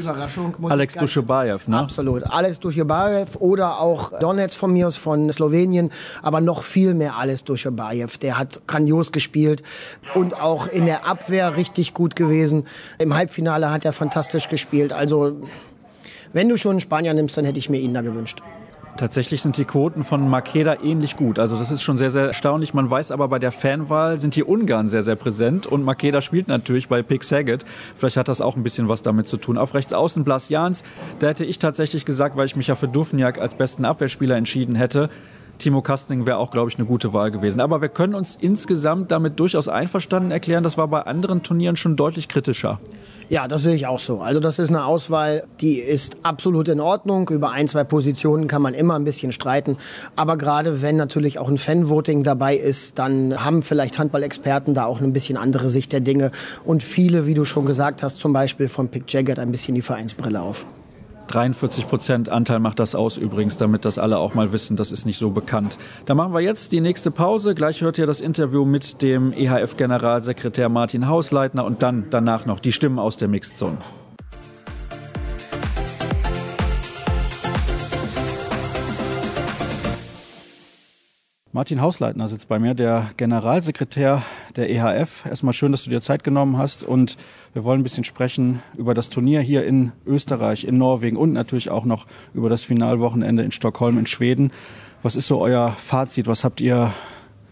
Alex 0.69 0.95
Duschebaev. 0.95 1.69
Ne? 1.69 1.79
Absolut, 1.79 2.25
Alex 2.25 2.59
Duschebaev 2.61 3.37
oder 3.39 3.79
auch 3.79 4.22
Donetsk 4.23 4.59
von 4.59 4.73
mir 4.73 4.87
aus, 4.87 4.97
von 4.97 5.31
Slowenien, 5.33 5.91
aber 6.23 6.41
noch 6.41 6.63
viel 6.63 6.95
mehr 6.95 7.17
alles 7.17 7.45
durch 7.45 7.67
Obajew. 7.67 8.09
Der 8.21 8.39
hat 8.39 8.61
grandios 8.67 9.13
gespielt 9.13 9.63
und 10.15 10.35
auch 10.35 10.67
in 10.67 10.87
der 10.87 11.07
Abwehr 11.07 11.57
richtig 11.57 11.95
gut 11.95 12.17
gewesen. 12.17 12.67
Im 12.99 13.15
Halbfinale 13.15 13.71
hat 13.71 13.85
er 13.85 13.93
fantastisch 13.93 14.49
gespielt. 14.49 14.93
Also, 14.93 15.41
wenn 16.33 16.49
du 16.49 16.57
schon 16.57 16.73
einen 16.73 16.81
Spanier 16.81 17.15
nimmst, 17.15 17.37
dann 17.37 17.45
hätte 17.45 17.59
ich 17.59 17.69
mir 17.69 17.79
ihn 17.79 17.95
da 17.95 18.03
gewünscht. 18.03 18.43
Tatsächlich 18.97 19.41
sind 19.41 19.57
die 19.57 19.65
Quoten 19.65 20.05
von 20.05 20.29
Makeda 20.29 20.77
ähnlich 20.83 21.17
gut. 21.17 21.39
Also 21.39 21.59
das 21.59 21.71
ist 21.71 21.83
schon 21.83 21.97
sehr, 21.97 22.11
sehr 22.11 22.27
erstaunlich. 22.27 22.75
Man 22.75 22.91
weiß 22.91 23.11
aber, 23.11 23.27
bei 23.29 23.39
der 23.39 23.51
Fanwahl 23.51 24.19
sind 24.19 24.37
die 24.37 24.45
Ungarn 24.45 24.91
sehr, 24.91 25.03
sehr 25.03 25.17
präsent. 25.17 25.67
Und 25.67 25.83
Makeda 25.83 26.21
spielt 26.21 26.47
natürlich 26.47 26.89
bei 26.89 27.03
Pick 27.03 27.25
Saget. 27.25 27.65
Vielleicht 27.97 28.19
hat 28.19 28.29
das 28.29 28.43
auch 28.43 28.55
ein 28.55 28.63
bisschen 28.63 28.89
was 28.89 29.01
damit 29.01 29.29
zu 29.29 29.39
tun. 29.39 29.57
Auf 29.57 29.73
rechts 29.73 29.95
außen 29.95 30.25
Blas 30.25 30.51
Jans. 30.51 30.83
Da 31.21 31.29
hätte 31.29 31.47
ich 31.47 31.59
tatsächlich 31.59 32.05
gesagt, 32.05 32.37
weil 32.37 32.45
ich 32.45 32.55
mich 32.55 32.67
ja 32.67 32.75
für 32.75 32.87
Dufniak 32.87 33.39
als 33.39 33.55
besten 33.55 33.87
Abwehrspieler 33.87 34.37
entschieden 34.37 34.75
hätte, 34.75 35.09
Timo 35.63 35.81
Kastning 35.81 36.27
wäre 36.27 36.39
auch, 36.39 36.51
glaube 36.51 36.71
ich, 36.71 36.79
eine 36.79 36.87
gute 36.87 37.13
Wahl 37.13 37.31
gewesen. 37.31 37.61
Aber 37.61 37.81
wir 37.81 37.89
können 37.89 38.15
uns 38.15 38.37
insgesamt 38.41 39.11
damit 39.13 39.39
durchaus 39.39 39.69
einverstanden 39.69 40.31
erklären. 40.31 40.65
Das 40.65 40.77
war 40.77 40.89
bei 40.89 41.03
anderen 41.03 41.43
Turnieren 41.43 41.77
schon 41.77 41.97
deutlich 41.97 42.29
kritischer. 42.29 42.81
Ja, 43.29 43.49
das 43.49 43.63
sehe 43.63 43.75
ich 43.75 43.87
auch 43.87 44.01
so. 44.01 44.21
Also 44.21 44.41
das 44.41 44.59
ist 44.59 44.69
eine 44.69 44.85
Auswahl, 44.85 45.45
die 45.61 45.79
ist 45.79 46.17
absolut 46.23 46.69
in 46.69 46.81
Ordnung. 46.81 47.29
Über 47.31 47.51
ein, 47.51 47.69
zwei 47.69 47.85
Positionen 47.85 48.49
kann 48.49 48.61
man 48.61 48.75
immer 48.75 48.95
ein 48.95 49.05
bisschen 49.05 49.33
streiten. 49.33 49.79
Aber 50.17 50.37
gerade 50.37 50.83
wenn 50.83 50.97
natürlich 50.97 51.39
auch 51.39 51.49
ein 51.49 51.59
Fanvoting 51.59 52.25
dabei 52.25 52.57
ist, 52.57 52.99
dann 52.99 53.43
haben 53.43 53.63
vielleicht 53.63 53.99
Handballexperten 53.99 54.75
da 54.75 54.85
auch 54.85 55.01
ein 55.01 55.13
bisschen 55.13 55.39
andere 55.39 55.69
Sicht 55.69 55.93
der 55.93 56.01
Dinge. 56.01 56.33
Und 56.65 56.83
viele, 56.83 57.27
wie 57.27 57.35
du 57.35 57.45
schon 57.45 57.65
gesagt 57.65 58.03
hast, 58.03 58.19
zum 58.19 58.33
Beispiel 58.33 58.69
von 58.69 58.89
Pick 58.89 59.05
Jagged 59.11 59.39
ein 59.39 59.53
bisschen 59.53 59.77
die 59.77 59.83
Vereinsbrille 59.83 60.41
auf. 60.41 60.67
43 61.29 61.89
Prozent 61.89 62.29
Anteil 62.29 62.59
macht 62.59 62.79
das 62.79 62.95
aus 62.95 63.17
übrigens, 63.17 63.57
damit 63.57 63.85
das 63.85 63.99
alle 63.99 64.19
auch 64.19 64.35
mal 64.35 64.53
wissen. 64.53 64.77
Das 64.77 64.93
ist 64.93 65.07
nicht 65.07 65.19
so 65.19 65.31
bekannt. 65.31 65.79
Da 66.07 66.15
machen 66.15 66.33
wir 66.33 66.41
jetzt 66.41 66.73
die 66.73 66.81
nächste 66.81 67.11
Pause. 67.11 67.55
Gleich 67.55 67.81
hört 67.81 67.99
ihr 67.99 68.07
das 68.07 68.21
Interview 68.21 68.65
mit 68.65 69.03
dem 69.03 69.33
EHF-Generalsekretär 69.33 70.69
Martin 70.69 71.09
Hausleitner 71.09 71.65
und 71.65 71.83
dann 71.83 72.07
danach 72.11 72.47
noch 72.47 72.61
die 72.61 72.73
Stimmen 72.73 72.99
aus 72.99 73.17
der 73.17 73.29
Mixed 73.29 73.57
Zone. 73.57 73.79
Martin 81.55 81.83
Hausleitner 81.83 82.29
sitzt 82.29 82.49
bei 82.49 82.59
mir, 82.59 82.73
der 82.73 83.11
Generalsekretär 83.19 84.23
der 84.57 84.71
EHF. 84.71 85.27
Erstmal 85.27 85.53
schön, 85.53 85.71
dass 85.71 85.85
du 85.85 85.91
dir 85.91 86.01
Zeit 86.01 86.25
genommen 86.25 86.57
hast 86.57 86.83
und 86.83 87.19
wir 87.53 87.63
wollen 87.63 87.81
ein 87.81 87.83
bisschen 87.83 88.05
sprechen 88.05 88.63
über 88.75 88.95
das 88.95 89.11
Turnier 89.11 89.43
hier 89.43 89.67
in 89.67 89.93
Österreich, 90.07 90.65
in 90.65 90.79
Norwegen 90.79 91.19
und 91.19 91.35
natürlich 91.35 91.69
auch 91.69 91.85
noch 91.85 92.07
über 92.33 92.49
das 92.49 92.65
Finalwochenende 92.65 93.43
in 93.43 93.53
Stockholm 93.53 93.99
in 93.99 94.07
Schweden. 94.07 94.51
Was 95.03 95.15
ist 95.15 95.27
so 95.27 95.43
euer 95.43 95.73
Fazit? 95.73 96.27
Was 96.27 96.43
habt 96.43 96.63
ihr 96.63 96.95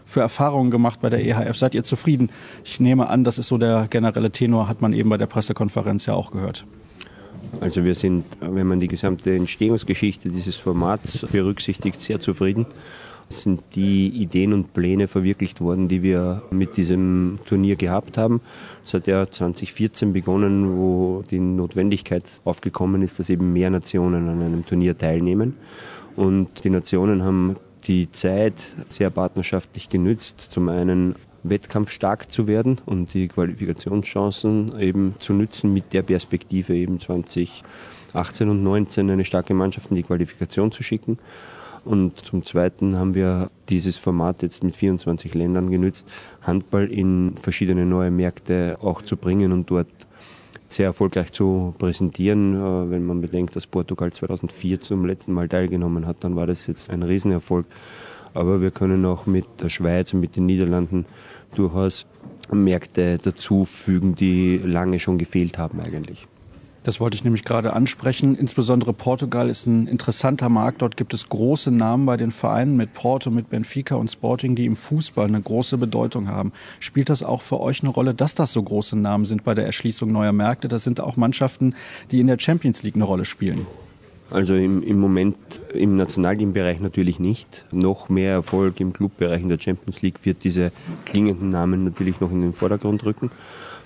für 0.03 0.21
Erfahrungen 0.21 0.71
gemacht 0.71 0.99
bei 0.99 1.11
der 1.11 1.23
EHF? 1.23 1.55
Seid 1.55 1.75
ihr 1.75 1.83
zufrieden? 1.83 2.31
Ich 2.65 2.79
nehme 2.79 3.07
an, 3.07 3.23
das 3.23 3.37
ist 3.37 3.49
so 3.49 3.59
der 3.59 3.85
generelle 3.87 4.31
Tenor, 4.31 4.67
hat 4.67 4.81
man 4.81 4.93
eben 4.93 5.11
bei 5.11 5.17
der 5.17 5.27
Pressekonferenz 5.27 6.07
ja 6.07 6.15
auch 6.15 6.31
gehört. 6.31 6.65
Also 7.59 7.83
wir 7.83 7.93
sind, 7.93 8.25
wenn 8.39 8.65
man 8.65 8.79
die 8.79 8.87
gesamte 8.87 9.35
Entstehungsgeschichte 9.35 10.29
dieses 10.29 10.57
Formats 10.57 11.23
berücksichtigt, 11.31 11.99
sehr 11.99 12.19
zufrieden 12.19 12.65
sind 13.31 13.61
die 13.75 14.09
Ideen 14.09 14.53
und 14.53 14.73
Pläne 14.73 15.07
verwirklicht 15.07 15.61
worden, 15.61 15.87
die 15.87 16.03
wir 16.03 16.43
mit 16.51 16.77
diesem 16.77 17.39
Turnier 17.45 17.75
gehabt 17.75 18.17
haben. 18.17 18.41
Es 18.85 18.93
hat 18.93 19.07
ja 19.07 19.29
2014 19.29 20.13
begonnen, 20.13 20.77
wo 20.77 21.23
die 21.29 21.39
Notwendigkeit 21.39 22.23
aufgekommen 22.43 23.01
ist, 23.01 23.19
dass 23.19 23.29
eben 23.29 23.53
mehr 23.53 23.69
Nationen 23.69 24.27
an 24.27 24.41
einem 24.41 24.65
Turnier 24.65 24.97
teilnehmen. 24.97 25.55
Und 26.15 26.63
die 26.63 26.69
Nationen 26.69 27.23
haben 27.23 27.55
die 27.85 28.11
Zeit 28.11 28.55
sehr 28.89 29.09
partnerschaftlich 29.09 29.89
genützt. 29.89 30.39
Zum 30.39 30.69
einen 30.69 31.15
wettkampfstark 31.43 32.31
zu 32.31 32.47
werden 32.47 32.79
und 32.85 33.13
die 33.13 33.27
Qualifikationschancen 33.27 34.79
eben 34.79 35.15
zu 35.19 35.33
nützen 35.33 35.73
mit 35.73 35.93
der 35.93 36.03
Perspektive 36.03 36.75
eben 36.75 36.99
2018 36.99 37.63
und 38.49 38.63
2019 38.63 39.09
eine 39.09 39.25
starke 39.25 39.53
Mannschaft 39.53 39.89
in 39.89 39.95
die 39.95 40.03
Qualifikation 40.03 40.71
zu 40.71 40.83
schicken. 40.83 41.17
Und 41.83 42.23
zum 42.25 42.43
Zweiten 42.43 42.97
haben 42.97 43.15
wir 43.15 43.49
dieses 43.69 43.97
Format 43.97 44.43
jetzt 44.43 44.63
mit 44.63 44.75
24 44.75 45.33
Ländern 45.33 45.71
genützt, 45.71 46.07
Handball 46.41 46.91
in 46.91 47.35
verschiedene 47.41 47.85
neue 47.85 48.11
Märkte 48.11 48.77
auch 48.81 49.01
zu 49.01 49.17
bringen 49.17 49.51
und 49.51 49.69
dort 49.69 49.87
sehr 50.67 50.85
erfolgreich 50.85 51.31
zu 51.31 51.73
präsentieren. 51.77 52.55
Äh, 52.55 52.91
wenn 52.91 53.05
man 53.05 53.21
bedenkt, 53.21 53.55
dass 53.55 53.67
Portugal 53.67 54.11
2004 54.11 54.81
zum 54.81 55.05
letzten 55.05 55.33
Mal 55.33 55.49
teilgenommen 55.49 56.05
hat, 56.05 56.23
dann 56.23 56.35
war 56.35 56.47
das 56.47 56.67
jetzt 56.67 56.89
ein 56.89 57.03
Riesenerfolg. 57.03 57.65
Aber 58.33 58.61
wir 58.61 58.71
können 58.71 59.05
auch 59.05 59.25
mit 59.25 59.45
der 59.59 59.69
Schweiz 59.69 60.13
und 60.13 60.21
mit 60.21 60.35
den 60.37 60.45
Niederlanden 60.45 61.05
durchaus 61.55 62.05
Märkte 62.49 63.17
dazufügen, 63.17 64.15
die 64.15 64.57
lange 64.57 64.99
schon 64.99 65.17
gefehlt 65.17 65.57
haben 65.57 65.81
eigentlich. 65.81 66.27
Das 66.83 66.99
wollte 66.99 67.15
ich 67.15 67.23
nämlich 67.23 67.43
gerade 67.43 67.73
ansprechen. 67.73 68.35
Insbesondere 68.35 68.91
Portugal 68.91 69.49
ist 69.49 69.67
ein 69.67 69.85
interessanter 69.85 70.49
Markt. 70.49 70.81
Dort 70.81 70.97
gibt 70.97 71.13
es 71.13 71.29
große 71.29 71.69
Namen 71.69 72.07
bei 72.07 72.17
den 72.17 72.31
Vereinen 72.31 72.75
mit 72.75 72.93
Porto, 72.93 73.29
mit 73.29 73.51
Benfica 73.51 73.95
und 73.95 74.09
Sporting, 74.09 74.55
die 74.55 74.65
im 74.65 74.75
Fußball 74.75 75.27
eine 75.27 75.41
große 75.41 75.77
Bedeutung 75.77 76.27
haben. 76.27 76.51
Spielt 76.79 77.09
das 77.09 77.21
auch 77.21 77.43
für 77.43 77.59
euch 77.59 77.83
eine 77.83 77.91
Rolle, 77.91 78.15
dass 78.15 78.33
das 78.33 78.51
so 78.51 78.63
große 78.63 78.97
Namen 78.97 79.25
sind 79.25 79.43
bei 79.43 79.53
der 79.53 79.65
Erschließung 79.65 80.11
neuer 80.11 80.31
Märkte? 80.31 80.67
Das 80.67 80.83
sind 80.83 80.99
auch 80.99 81.17
Mannschaften, 81.17 81.75
die 82.09 82.19
in 82.19 82.27
der 82.27 82.39
Champions 82.39 82.81
League 82.81 82.95
eine 82.95 83.03
Rolle 83.03 83.25
spielen. 83.25 83.67
Also 84.31 84.55
im, 84.55 84.81
im 84.81 84.97
Moment 84.97 85.35
im 85.73 85.97
Nationalteambereich 85.97 86.79
natürlich 86.79 87.19
nicht. 87.19 87.65
Noch 87.71 88.07
mehr 88.07 88.31
Erfolg 88.31 88.79
im 88.79 88.93
Clubbereich 88.93 89.41
in 89.41 89.49
der 89.49 89.59
Champions 89.59 90.01
League 90.01 90.19
wird 90.23 90.45
diese 90.45 90.71
klingenden 91.05 91.49
Namen 91.49 91.83
natürlich 91.83 92.21
noch 92.21 92.31
in 92.31 92.41
den 92.41 92.53
Vordergrund 92.53 93.03
rücken. 93.05 93.29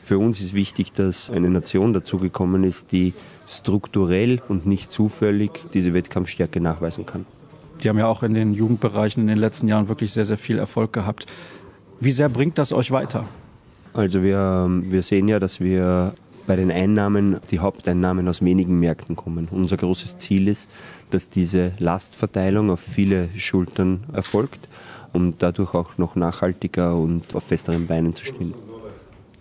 Für 0.06 0.20
uns 0.20 0.40
ist 0.40 0.54
wichtig, 0.54 0.94
dass 0.94 1.32
eine 1.32 1.50
Nation 1.50 1.92
dazugekommen 1.92 2.64
ist, 2.64 2.92
die 2.92 3.16
strukturell 3.48 4.40
und 4.48 4.68
nicht 4.68 4.92
zufällig 4.92 5.50
diese 5.74 5.96
Wettkampfstärke 5.96 6.62
nachweisen 6.62 7.08
kann. 7.08 7.26
Die 7.82 7.90
haben 7.90 7.98
ja 7.98 8.06
auch 8.06 8.22
in 8.22 8.36
den 8.36 8.54
Jugendbereichen 8.54 9.22
in 9.22 9.28
den 9.28 9.40
letzten 9.40 9.68
Jahren 9.68 9.88
wirklich 9.88 10.14
sehr, 10.14 10.26
sehr 10.26 10.38
viel 10.38 10.60
Erfolg 10.60 10.94
gehabt. 10.94 11.26
Wie 12.00 12.12
sehr 12.12 12.30
bringt 12.30 12.60
das 12.60 12.72
euch 12.72 12.92
weiter? 12.92 13.28
Also 13.94 14.22
wir, 14.22 14.70
wir 14.84 15.02
sehen 15.02 15.28
ja, 15.28 15.40
dass 15.40 15.60
wir 15.60 16.14
bei 16.46 16.56
den 16.56 16.70
Einnahmen 16.70 17.38
die 17.50 17.58
Haupteinnahmen 17.58 18.28
aus 18.28 18.44
wenigen 18.44 18.80
Märkten 18.80 19.16
kommen. 19.16 19.48
Unser 19.50 19.78
großes 19.78 20.20
Ziel 20.20 20.48
ist, 20.48 20.70
dass 21.10 21.30
diese 21.30 21.72
Lastverteilung 21.80 22.70
auf 22.70 22.80
viele 22.80 23.30
Schultern 23.36 24.04
erfolgt, 24.14 24.70
um 25.14 25.34
dadurch 25.40 25.74
auch 25.74 25.98
noch 25.98 26.16
nachhaltiger 26.16 26.96
und 26.96 27.34
auf 27.34 27.46
festeren 27.46 27.88
Beinen 27.88 28.14
zu 28.14 28.24
stehen. 28.24 28.54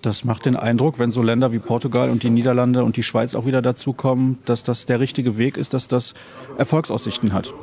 Das 0.05 0.23
macht 0.23 0.45
den 0.45 0.55
Eindruck, 0.55 0.99
wenn 0.99 1.11
so 1.11 1.23
Länder 1.23 1.51
wie 1.51 1.59
Portugal 1.59 2.11
und 2.11 2.23
die 2.25 2.29
Niederlande 2.29 2.85
und 2.85 2.99
die 2.99 3.03
Schweiz 3.03 3.35
auch 3.35 3.47
wieder 3.47 3.63
dazukommen, 3.63 4.37
dass 4.45 4.63
das 4.63 4.85
der 4.85 5.01
richtige 5.01 5.39
Weg 5.39 5.57
ist, 5.57 5.73
dass 5.73 5.89
das 5.89 6.13
Erfolgsaussichten 6.59 7.33
hat. 7.33 7.55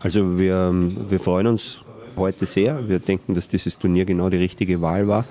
Also 0.00 0.40
wir, 0.40 0.72
wir 0.72 1.20
freuen 1.20 1.46
uns 1.46 1.78
heute 2.16 2.46
sehr. 2.46 2.88
Wir 2.88 2.98
denken, 2.98 3.34
dass 3.34 3.46
dieses 3.46 3.78
Turnier 3.78 4.06
genau 4.06 4.28
die 4.28 4.38
richtige 4.38 4.80
Wahl 4.80 5.06
war. 5.06 5.24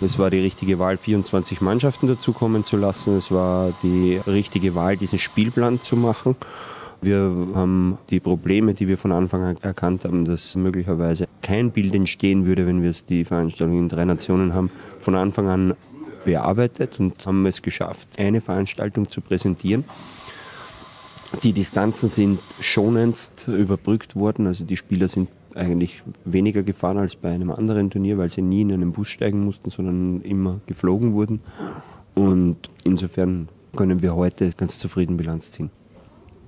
Es 0.00 0.20
war 0.20 0.30
die 0.30 0.38
richtige 0.38 0.78
Wahl, 0.78 0.98
24 0.98 1.60
Mannschaften 1.60 2.06
dazukommen 2.06 2.64
zu 2.64 2.76
lassen. 2.76 3.16
Es 3.16 3.32
war 3.32 3.72
die 3.82 4.20
richtige 4.24 4.76
Wahl, 4.76 4.96
diesen 4.96 5.18
Spielplan 5.18 5.82
zu 5.82 5.96
machen. 5.96 6.36
Wir 7.02 7.34
haben 7.56 7.98
die 8.10 8.20
Probleme, 8.20 8.74
die 8.74 8.86
wir 8.86 8.96
von 8.96 9.10
Anfang 9.10 9.42
an 9.42 9.56
erkannt 9.60 10.04
haben, 10.04 10.24
dass 10.24 10.54
möglicherweise 10.54 11.26
kein 11.42 11.72
Bild 11.72 11.96
entstehen 11.96 12.46
würde, 12.46 12.64
wenn 12.64 12.80
wir 12.80 12.92
die 13.08 13.24
Veranstaltung 13.24 13.76
in 13.76 13.88
drei 13.88 14.04
Nationen 14.04 14.54
haben, 14.54 14.70
von 15.00 15.16
Anfang 15.16 15.48
an 15.48 15.74
bearbeitet 16.24 17.00
und 17.00 17.26
haben 17.26 17.44
es 17.46 17.60
geschafft, 17.60 18.08
eine 18.18 18.40
Veranstaltung 18.40 19.10
zu 19.10 19.20
präsentieren. 19.20 19.82
Die 21.42 21.52
Distanzen 21.52 22.08
sind 22.08 22.38
schonendst 22.60 23.48
überbrückt 23.48 24.14
worden, 24.14 24.46
also 24.46 24.64
die 24.64 24.76
Spieler 24.76 25.08
sind 25.08 25.28
eigentlich 25.56 26.04
weniger 26.24 26.62
gefahren 26.62 26.98
als 26.98 27.16
bei 27.16 27.30
einem 27.30 27.50
anderen 27.50 27.90
Turnier, 27.90 28.16
weil 28.16 28.30
sie 28.30 28.42
nie 28.42 28.60
in 28.60 28.70
einen 28.70 28.92
Bus 28.92 29.08
steigen 29.08 29.44
mussten, 29.44 29.70
sondern 29.70 30.20
immer 30.20 30.60
geflogen 30.66 31.14
wurden. 31.14 31.40
Und 32.14 32.70
insofern 32.84 33.48
können 33.74 34.02
wir 34.02 34.14
heute 34.14 34.52
ganz 34.56 34.78
zufrieden 34.78 35.16
Bilanz 35.16 35.50
ziehen. 35.50 35.70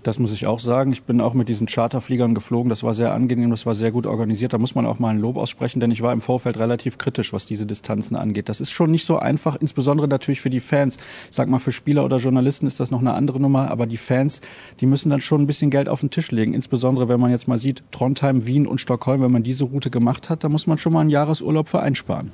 Das 0.05 0.19
muss 0.19 0.35
ich 0.35 0.47
auch 0.47 0.61
sagen. 0.61 0.93
Ich 0.93 1.05
bin 1.05 1.23
auch 1.23 1.33
mit 1.33 1.49
diesen 1.49 1.67
Charterfliegern 1.67 2.35
geflogen. 2.35 2.69
Das 2.69 2.83
war 2.83 2.93
sehr 2.93 3.15
angenehm, 3.15 3.51
das 3.51 3.65
war 3.65 3.75
sehr 3.75 3.91
gut 3.91 4.07
organisiert. 4.07 4.53
Da 4.53 4.59
muss 4.59 4.75
man 4.75 4.85
auch 4.85 4.99
mal 4.99 5.09
ein 5.09 5.19
Lob 5.19 5.39
aussprechen, 5.39 5.81
denn 5.81 5.91
ich 5.91 6.03
war 6.03 6.13
im 6.13 6.21
Vorfeld 6.21 6.59
relativ 6.59 6.99
kritisch, 6.99 7.33
was 7.33 7.47
diese 7.47 7.65
Distanzen 7.65 8.15
angeht. 8.15 8.51
Das 8.51 8.61
ist 8.61 8.71
schon 8.71 8.91
nicht 8.91 9.07
so 9.07 9.19
einfach, 9.19 9.57
insbesondere 9.57 10.07
natürlich 10.07 10.43
für 10.43 10.51
die 10.51 10.61
Fans. 10.61 10.99
Ich 11.31 11.37
sag 11.37 11.49
mal, 11.49 11.59
für 11.59 11.73
Spieler 11.73 12.05
oder 12.05 12.19
Journalisten 12.19 12.67
ist 12.67 12.81
das 12.81 12.91
noch 12.91 13.01
eine 13.01 13.15
andere 13.15 13.41
Nummer, 13.41 13.71
aber 13.71 13.87
die 13.87 13.97
Fans, 13.97 14.43
die 14.81 14.87
müssen 14.87 15.09
dann 15.09 15.23
schon 15.23 15.41
ein 15.41 15.47
bisschen 15.47 15.71
Geld 15.71 15.89
auf 15.89 16.01
den 16.01 16.11
Tisch 16.11 16.31
legen. 16.31 16.53
Insbesondere, 16.53 17.09
wenn 17.09 17.19
man 17.19 17.31
jetzt 17.31 17.49
mal 17.49 17.57
sieht, 17.57 17.83
Trondheim, 17.91 18.47
Wien 18.47 18.67
und 18.67 18.83
Stockholm, 18.83 19.23
wenn 19.23 19.33
man 19.33 19.43
diese 19.43 19.65
Route 19.65 19.89
gemacht 19.89 20.29
hat, 20.29 20.45
da 20.45 20.51
muss 20.51 20.67
man 20.67 20.77
schon 20.77 20.93
mal 20.93 21.01
einen 21.01 21.11
Jahresurlaub 21.11 21.67
für 21.67 21.81
einsparen. 21.81 22.31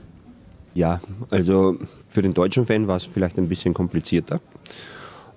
Ja, 0.75 1.01
also 1.31 1.77
für 2.09 2.23
den 2.23 2.35
deutschen 2.35 2.67
Fan 2.67 2.89
war 2.89 2.97
es 2.97 3.05
vielleicht 3.05 3.39
ein 3.39 3.49
bisschen 3.49 3.75
komplizierter. 3.75 4.41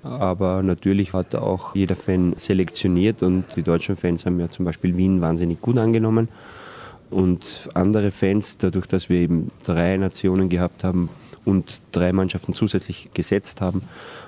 Aber 0.03 0.63
natürlich 0.63 1.13
hat 1.13 1.33
auch 1.33 1.75
jeder 1.75 1.95
Fan 1.95 2.33
selektioniert 2.35 3.23
und 3.23 3.45
die 3.55 3.63
deutschen 3.63 3.95
Fans 3.95 4.25
haben 4.25 4.39
ja 4.39 4.49
zum 4.49 4.65
Beispiel 4.65 4.97
Wien 4.97 5.21
wahnsinnig 5.21 5.61
gut 5.61 5.77
angenommen. 5.77 6.27
Und 7.09 7.69
andere 7.73 8.11
Fans, 8.11 8.57
dadurch, 8.57 8.85
dass 8.87 9.07
wir 9.07 9.17
eben 9.17 9.51
drei 9.63 9.95
Nationen 9.97 10.49
gehabt 10.49 10.83
haben 10.83 11.09
und 11.45 11.81
drei 11.91 12.11
Mannschaften 12.11 12.53
zusätzlich 12.53 13.09
gesetzt 13.13 13.61
haben, 13.61 13.83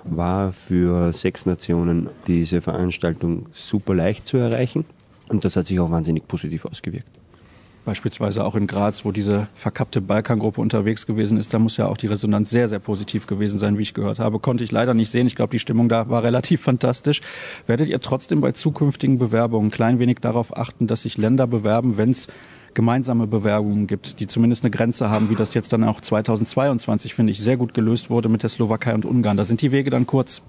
war 0.05 0.53
für 0.53 1.11
sechs 1.11 1.45
Nationen 1.45 2.09
diese 2.27 2.61
Veranstaltung 2.61 3.47
super 3.51 3.95
leicht 3.95 4.27
zu 4.27 4.37
erreichen. 4.37 4.85
Und 5.29 5.43
das 5.43 5.55
hat 5.55 5.65
sich 5.65 5.79
auch 5.79 5.91
wahnsinnig 5.91 6.27
positiv 6.27 6.65
ausgewirkt 6.65 7.24
beispielsweise 7.85 8.43
auch 8.43 8.55
in 8.55 8.67
Graz, 8.67 9.05
wo 9.05 9.11
diese 9.11 9.47
verkappte 9.53 10.01
Balkangruppe 10.01 10.59
unterwegs 10.59 11.05
gewesen 11.05 11.37
ist, 11.37 11.53
da 11.53 11.59
muss 11.59 11.77
ja 11.77 11.87
auch 11.87 11.97
die 11.97 12.07
Resonanz 12.07 12.49
sehr, 12.49 12.67
sehr 12.67 12.79
positiv 12.79 13.27
gewesen 13.27 13.59
sein, 13.59 13.77
wie 13.77 13.83
ich 13.83 13.93
gehört 13.93 14.19
habe. 14.19 14.39
Konnte 14.39 14.63
ich 14.63 14.71
leider 14.71 14.93
nicht 14.93 15.09
sehen. 15.09 15.27
Ich 15.27 15.35
glaube, 15.35 15.51
die 15.51 15.59
Stimmung 15.59 15.87
da 15.87 16.09
war 16.09 16.23
relativ 16.23 16.61
fantastisch. 16.61 17.21
Werdet 17.67 17.87
ihr 17.87 18.01
trotzdem 18.01 18.41
bei 18.41 18.51
zukünftigen 18.51 19.17
Bewerbungen 19.17 19.67
ein 19.67 19.71
klein 19.71 19.99
wenig 19.99 20.17
darauf 20.19 20.57
achten, 20.57 20.87
dass 20.87 21.03
sich 21.03 21.17
Länder 21.17 21.47
bewerben, 21.47 21.97
wenn 21.97 22.11
es 22.11 22.27
gemeinsame 22.73 23.25
Bewerbungen 23.25 23.87
gibt, 23.87 24.19
die 24.19 24.27
zumindest 24.27 24.63
eine 24.63 24.71
Grenze 24.71 25.09
haben, 25.09 25.29
wie 25.29 25.35
das 25.35 25.53
jetzt 25.53 25.71
dann 25.71 25.83
auch 25.83 26.01
2022, 26.01 27.13
finde 27.15 27.31
ich, 27.31 27.39
sehr 27.39 27.55
gut 27.55 27.73
gelöst 27.73 28.09
wurde 28.09 28.29
mit 28.29 28.43
der 28.43 28.49
Slowakei 28.49 28.93
und 28.93 29.05
Ungarn. 29.05 29.37
Da 29.37 29.45
sind 29.45 29.61
die 29.61 29.71
Wege 29.71 29.89
dann 29.89 30.05
kurz. 30.05 30.41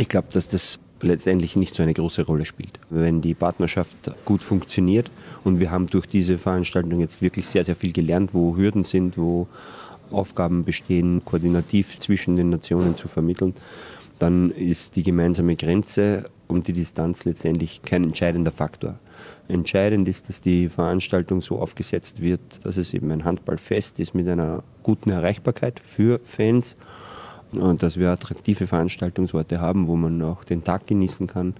Ich 0.00 0.08
glaube, 0.08 0.28
dass 0.32 0.48
das 0.48 0.80
letztendlich 1.02 1.56
nicht 1.56 1.74
so 1.74 1.82
eine 1.82 1.94
große 1.94 2.22
Rolle 2.22 2.46
spielt. 2.46 2.78
Wenn 2.90 3.20
die 3.20 3.34
Partnerschaft 3.34 4.12
gut 4.24 4.42
funktioniert 4.42 5.10
und 5.44 5.60
wir 5.60 5.70
haben 5.70 5.86
durch 5.86 6.06
diese 6.06 6.38
Veranstaltung 6.38 7.00
jetzt 7.00 7.22
wirklich 7.22 7.46
sehr, 7.46 7.64
sehr 7.64 7.76
viel 7.76 7.92
gelernt, 7.92 8.30
wo 8.32 8.56
Hürden 8.56 8.84
sind, 8.84 9.18
wo 9.18 9.46
Aufgaben 10.10 10.64
bestehen, 10.64 11.22
koordinativ 11.24 11.98
zwischen 11.98 12.36
den 12.36 12.50
Nationen 12.50 12.96
zu 12.96 13.08
vermitteln, 13.08 13.54
dann 14.18 14.50
ist 14.50 14.96
die 14.96 15.02
gemeinsame 15.02 15.56
Grenze 15.56 16.30
und 16.46 16.68
die 16.68 16.72
Distanz 16.72 17.24
letztendlich 17.24 17.82
kein 17.82 18.04
entscheidender 18.04 18.52
Faktor. 18.52 18.98
Entscheidend 19.48 20.06
ist, 20.06 20.28
dass 20.28 20.40
die 20.40 20.68
Veranstaltung 20.68 21.40
so 21.40 21.58
aufgesetzt 21.58 22.20
wird, 22.20 22.40
dass 22.64 22.76
es 22.76 22.94
eben 22.94 23.10
ein 23.10 23.24
Handballfest 23.24 23.98
ist 23.98 24.14
mit 24.14 24.28
einer 24.28 24.62
guten 24.82 25.10
Erreichbarkeit 25.10 25.80
für 25.80 26.20
Fans 26.24 26.76
und 27.52 27.82
dass 27.82 27.98
wir 27.98 28.10
attraktive 28.10 28.66
Veranstaltungsorte 28.66 29.60
haben, 29.60 29.86
wo 29.86 29.96
man 29.96 30.20
auch 30.22 30.44
den 30.44 30.64
Tag 30.64 30.86
genießen 30.86 31.26
kann. 31.26 31.54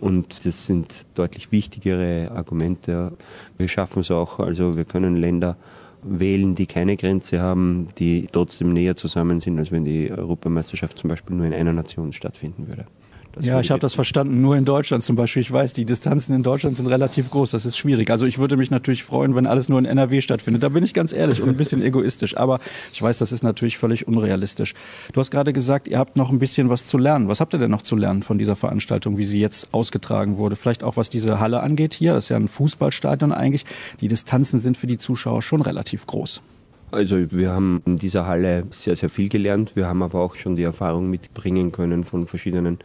Und 0.00 0.44
das 0.44 0.66
sind 0.66 1.06
deutlich 1.14 1.52
wichtigere 1.52 2.32
Argumente. 2.32 3.12
Wir 3.56 3.68
schaffen 3.68 4.00
es 4.00 4.10
auch, 4.10 4.40
also 4.40 4.76
wir 4.76 4.84
können 4.84 5.16
Länder 5.16 5.56
wählen, 6.02 6.54
die 6.54 6.66
keine 6.66 6.96
Grenze 6.96 7.40
haben, 7.40 7.88
die 7.98 8.28
trotzdem 8.30 8.72
näher 8.72 8.96
zusammen 8.96 9.40
sind, 9.40 9.58
als 9.58 9.70
wenn 9.70 9.84
die 9.84 10.10
Europameisterschaft 10.10 10.98
zum 10.98 11.08
Beispiel 11.08 11.36
nur 11.36 11.46
in 11.46 11.54
einer 11.54 11.72
Nation 11.72 12.12
stattfinden 12.12 12.66
würde. 12.66 12.86
Das 13.34 13.46
ja, 13.46 13.60
ich 13.60 13.70
habe 13.70 13.80
das 13.80 13.94
verstanden. 13.94 14.42
Nur 14.42 14.56
in 14.56 14.66
Deutschland 14.66 15.02
zum 15.02 15.16
Beispiel. 15.16 15.40
Ich 15.40 15.50
weiß, 15.50 15.72
die 15.72 15.86
Distanzen 15.86 16.34
in 16.34 16.42
Deutschland 16.42 16.76
sind 16.76 16.86
relativ 16.86 17.30
groß. 17.30 17.50
Das 17.50 17.64
ist 17.64 17.78
schwierig. 17.78 18.10
Also 18.10 18.26
ich 18.26 18.38
würde 18.38 18.58
mich 18.58 18.70
natürlich 18.70 19.04
freuen, 19.04 19.34
wenn 19.34 19.46
alles 19.46 19.70
nur 19.70 19.78
in 19.78 19.86
NRW 19.86 20.20
stattfindet. 20.20 20.62
Da 20.62 20.68
bin 20.68 20.84
ich 20.84 20.92
ganz 20.92 21.12
ehrlich 21.12 21.40
und 21.40 21.48
ein 21.48 21.56
bisschen 21.56 21.82
egoistisch. 21.82 22.36
Aber 22.36 22.60
ich 22.92 23.00
weiß, 23.00 23.16
das 23.18 23.32
ist 23.32 23.42
natürlich 23.42 23.78
völlig 23.78 24.06
unrealistisch. 24.06 24.74
Du 25.14 25.20
hast 25.20 25.30
gerade 25.30 25.54
gesagt, 25.54 25.88
ihr 25.88 25.98
habt 25.98 26.16
noch 26.16 26.30
ein 26.30 26.38
bisschen 26.38 26.68
was 26.68 26.86
zu 26.86 26.98
lernen. 26.98 27.28
Was 27.28 27.40
habt 27.40 27.54
ihr 27.54 27.58
denn 27.58 27.70
noch 27.70 27.82
zu 27.82 27.96
lernen 27.96 28.22
von 28.22 28.38
dieser 28.38 28.54
Veranstaltung, 28.56 29.16
wie 29.16 29.24
sie 29.24 29.40
jetzt 29.40 29.72
ausgetragen 29.72 30.36
wurde? 30.36 30.56
Vielleicht 30.56 30.84
auch 30.84 30.98
was 30.98 31.08
diese 31.08 31.40
Halle 31.40 31.60
angeht 31.60 31.94
hier. 31.94 32.12
Das 32.12 32.24
ist 32.24 32.28
ja 32.28 32.36
ein 32.36 32.48
Fußballstadion 32.48 33.32
eigentlich. 33.32 33.64
Die 34.02 34.08
Distanzen 34.08 34.60
sind 34.60 34.76
für 34.76 34.86
die 34.86 34.98
Zuschauer 34.98 35.40
schon 35.40 35.62
relativ 35.62 36.06
groß. 36.06 36.42
Also 36.90 37.16
wir 37.32 37.50
haben 37.50 37.80
in 37.86 37.96
dieser 37.96 38.26
Halle 38.26 38.64
sehr, 38.70 38.96
sehr 38.96 39.08
viel 39.08 39.30
gelernt. 39.30 39.74
Wir 39.74 39.86
haben 39.86 40.02
aber 40.02 40.20
auch 40.20 40.34
schon 40.34 40.56
die 40.56 40.62
Erfahrung 40.62 41.08
mitbringen 41.08 41.72
können 41.72 42.04
von 42.04 42.26
verschiedenen 42.26 42.80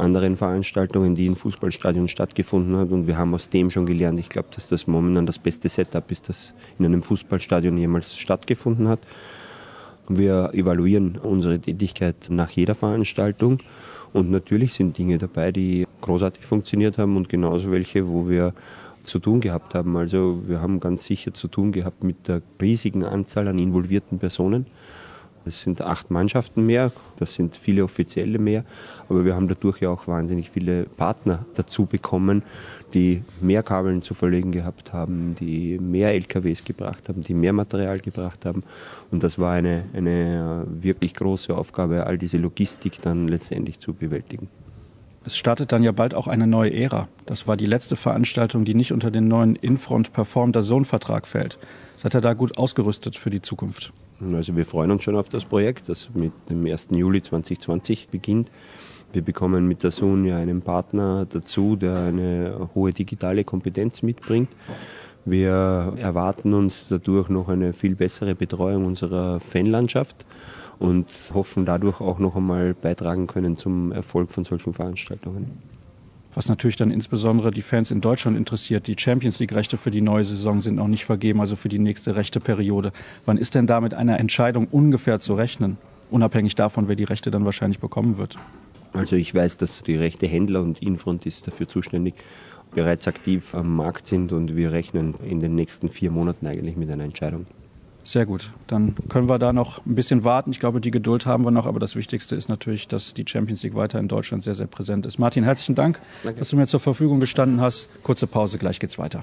anderen 0.00 0.36
Veranstaltungen, 0.36 1.14
die 1.14 1.26
in 1.26 1.36
Fußballstadien 1.36 2.08
stattgefunden 2.08 2.76
hat. 2.76 2.90
Und 2.90 3.06
wir 3.06 3.16
haben 3.16 3.34
aus 3.34 3.50
dem 3.50 3.70
schon 3.70 3.86
gelernt. 3.86 4.18
Ich 4.18 4.28
glaube, 4.28 4.48
dass 4.54 4.68
das 4.68 4.86
momentan 4.86 5.26
das 5.26 5.38
beste 5.38 5.68
Setup 5.68 6.10
ist, 6.10 6.28
das 6.28 6.54
in 6.78 6.86
einem 6.86 7.02
Fußballstadion 7.02 7.76
jemals 7.76 8.16
stattgefunden 8.16 8.88
hat. 8.88 9.00
Wir 10.08 10.50
evaluieren 10.54 11.18
unsere 11.22 11.60
Tätigkeit 11.60 12.16
nach 12.30 12.50
jeder 12.50 12.74
Veranstaltung. 12.74 13.58
Und 14.12 14.30
natürlich 14.30 14.72
sind 14.72 14.98
Dinge 14.98 15.18
dabei, 15.18 15.52
die 15.52 15.86
großartig 16.00 16.44
funktioniert 16.44 16.98
haben 16.98 17.16
und 17.16 17.28
genauso 17.28 17.70
welche, 17.70 18.08
wo 18.08 18.28
wir 18.28 18.54
zu 19.04 19.18
tun 19.18 19.40
gehabt 19.40 19.74
haben. 19.74 19.96
Also 19.96 20.42
wir 20.46 20.60
haben 20.60 20.80
ganz 20.80 21.04
sicher 21.04 21.32
zu 21.32 21.48
tun 21.48 21.72
gehabt 21.72 22.02
mit 22.04 22.28
der 22.28 22.42
riesigen 22.60 23.04
Anzahl 23.04 23.48
an 23.48 23.58
involvierten 23.58 24.18
Personen. 24.18 24.66
Es 25.46 25.62
sind 25.62 25.80
acht 25.80 26.10
Mannschaften 26.10 26.66
mehr, 26.66 26.92
das 27.18 27.34
sind 27.34 27.56
viele 27.56 27.82
Offizielle 27.84 28.38
mehr, 28.38 28.64
aber 29.08 29.24
wir 29.24 29.34
haben 29.34 29.48
dadurch 29.48 29.80
ja 29.80 29.88
auch 29.88 30.06
wahnsinnig 30.06 30.50
viele 30.50 30.84
Partner 30.84 31.46
dazu 31.54 31.86
bekommen, 31.86 32.42
die 32.92 33.22
mehr 33.40 33.62
Kabeln 33.62 34.02
zu 34.02 34.14
verlegen 34.14 34.52
gehabt 34.52 34.92
haben, 34.92 35.34
die 35.34 35.78
mehr 35.78 36.12
LKWs 36.12 36.64
gebracht 36.64 37.08
haben, 37.08 37.22
die 37.22 37.34
mehr 37.34 37.52
Material 37.52 38.00
gebracht 38.00 38.44
haben. 38.44 38.62
Und 39.10 39.22
das 39.22 39.38
war 39.38 39.52
eine, 39.52 39.84
eine 39.94 40.66
wirklich 40.68 41.14
große 41.14 41.56
Aufgabe, 41.56 42.06
all 42.06 42.18
diese 42.18 42.38
Logistik 42.38 43.00
dann 43.02 43.28
letztendlich 43.28 43.78
zu 43.78 43.94
bewältigen. 43.94 44.48
Es 45.24 45.36
startet 45.36 45.72
dann 45.72 45.82
ja 45.82 45.92
bald 45.92 46.14
auch 46.14 46.26
eine 46.26 46.46
neue 46.46 46.72
Ära. 46.72 47.06
Das 47.26 47.46
war 47.46 47.56
die 47.56 47.66
letzte 47.66 47.96
Veranstaltung, 47.96 48.64
die 48.64 48.74
nicht 48.74 48.92
unter 48.92 49.10
den 49.10 49.28
neuen 49.28 49.54
Infront 49.54 50.12
Perform 50.12 50.52
der 50.52 50.62
Sohn-Vertrag 50.62 51.26
fällt. 51.26 51.58
Seid 51.96 52.14
ihr 52.14 52.22
da 52.22 52.32
gut 52.32 52.56
ausgerüstet 52.56 53.16
für 53.16 53.28
die 53.28 53.42
Zukunft? 53.42 53.92
Also 54.32 54.54
wir 54.54 54.66
freuen 54.66 54.90
uns 54.90 55.02
schon 55.02 55.16
auf 55.16 55.28
das 55.28 55.44
Projekt, 55.44 55.88
das 55.88 56.10
mit 56.12 56.32
dem 56.50 56.66
1. 56.66 56.88
Juli 56.90 57.22
2020 57.22 58.08
beginnt. 58.08 58.50
Wir 59.12 59.22
bekommen 59.22 59.66
mit 59.66 59.82
der 59.82 59.90
Sun 59.90 60.24
ja 60.24 60.36
einen 60.36 60.62
Partner 60.62 61.26
dazu, 61.26 61.74
der 61.74 61.96
eine 61.96 62.68
hohe 62.74 62.92
digitale 62.92 63.44
Kompetenz 63.44 64.02
mitbringt. 64.02 64.50
Wir 65.24 65.94
erwarten 65.98 66.54
uns 66.54 66.86
dadurch 66.88 67.28
noch 67.28 67.48
eine 67.48 67.72
viel 67.72 67.94
bessere 67.94 68.34
Betreuung 68.34 68.84
unserer 68.84 69.40
Fanlandschaft 69.40 70.24
und 70.78 71.06
hoffen 71.34 71.64
dadurch 71.64 72.00
auch 72.00 72.18
noch 72.18 72.36
einmal 72.36 72.74
beitragen 72.74 73.26
können 73.26 73.56
zum 73.56 73.92
Erfolg 73.92 74.30
von 74.30 74.44
solchen 74.44 74.72
Veranstaltungen. 74.72 75.58
Was 76.34 76.48
natürlich 76.48 76.76
dann 76.76 76.90
insbesondere 76.90 77.50
die 77.50 77.62
Fans 77.62 77.90
in 77.90 78.00
Deutschland 78.00 78.36
interessiert, 78.36 78.86
die 78.86 78.96
Champions 78.96 79.40
League-Rechte 79.40 79.76
für 79.76 79.90
die 79.90 80.00
neue 80.00 80.24
Saison 80.24 80.60
sind 80.60 80.76
noch 80.76 80.86
nicht 80.86 81.04
vergeben, 81.04 81.40
also 81.40 81.56
für 81.56 81.68
die 81.68 81.80
nächste 81.80 82.14
rechte 82.14 82.38
Periode. 82.38 82.92
Wann 83.26 83.36
ist 83.36 83.54
denn 83.54 83.66
da 83.66 83.80
mit 83.80 83.94
einer 83.94 84.20
Entscheidung 84.20 84.68
ungefähr 84.70 85.18
zu 85.18 85.34
rechnen? 85.34 85.76
Unabhängig 86.10 86.54
davon, 86.54 86.88
wer 86.88 86.96
die 86.96 87.04
Rechte 87.04 87.30
dann 87.30 87.44
wahrscheinlich 87.44 87.80
bekommen 87.80 88.16
wird. 88.16 88.36
Also 88.92 89.16
ich 89.16 89.34
weiß, 89.34 89.56
dass 89.56 89.82
die 89.82 89.96
rechte 89.96 90.26
Händler 90.26 90.62
und 90.62 90.82
Infront 90.82 91.26
ist 91.26 91.46
dafür 91.46 91.68
zuständig, 91.68 92.14
bereits 92.72 93.08
aktiv 93.08 93.54
am 93.54 93.74
Markt 93.74 94.06
sind 94.06 94.32
und 94.32 94.56
wir 94.56 94.72
rechnen 94.72 95.14
in 95.28 95.40
den 95.40 95.54
nächsten 95.54 95.88
vier 95.88 96.10
Monaten 96.10 96.46
eigentlich 96.46 96.76
mit 96.76 96.90
einer 96.90 97.04
Entscheidung. 97.04 97.46
Sehr 98.02 98.26
gut. 98.26 98.50
Dann 98.66 98.94
können 99.08 99.28
wir 99.28 99.38
da 99.38 99.52
noch 99.52 99.84
ein 99.86 99.94
bisschen 99.94 100.24
warten. 100.24 100.50
Ich 100.50 100.60
glaube, 100.60 100.80
die 100.80 100.90
Geduld 100.90 101.26
haben 101.26 101.44
wir 101.44 101.50
noch. 101.50 101.66
Aber 101.66 101.78
das 101.78 101.96
Wichtigste 101.96 102.34
ist 102.34 102.48
natürlich, 102.48 102.88
dass 102.88 103.14
die 103.14 103.24
Champions 103.26 103.62
League 103.62 103.74
weiter 103.74 103.98
in 103.98 104.08
Deutschland 104.08 104.42
sehr, 104.42 104.54
sehr 104.54 104.66
präsent 104.66 105.06
ist. 105.06 105.18
Martin, 105.18 105.44
herzlichen 105.44 105.74
Dank, 105.74 106.00
Danke. 106.24 106.38
dass 106.38 106.48
du 106.48 106.56
mir 106.56 106.66
zur 106.66 106.80
Verfügung 106.80 107.20
gestanden 107.20 107.60
hast. 107.60 107.88
Kurze 108.02 108.26
Pause, 108.26 108.58
gleich 108.58 108.80
geht's 108.80 108.98
weiter. 108.98 109.22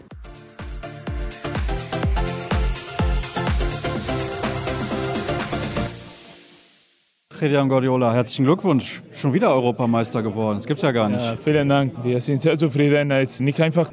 Christian 7.37 7.69
Guardiola, 7.69 8.13
herzlichen 8.13 8.45
Glückwunsch. 8.45 9.03
Schon 9.13 9.31
wieder 9.31 9.53
Europameister 9.53 10.23
geworden. 10.23 10.57
Das 10.57 10.65
gibt's 10.65 10.81
ja 10.81 10.91
gar 10.91 11.07
nicht. 11.07 11.21
Ja, 11.21 11.35
vielen 11.35 11.69
Dank. 11.69 11.93
Wir 12.03 12.19
sind 12.19 12.41
sehr 12.41 12.57
zufrieden. 12.57 13.11
Es 13.11 13.33
ist 13.33 13.39
nicht 13.41 13.61
einfach 13.61 13.91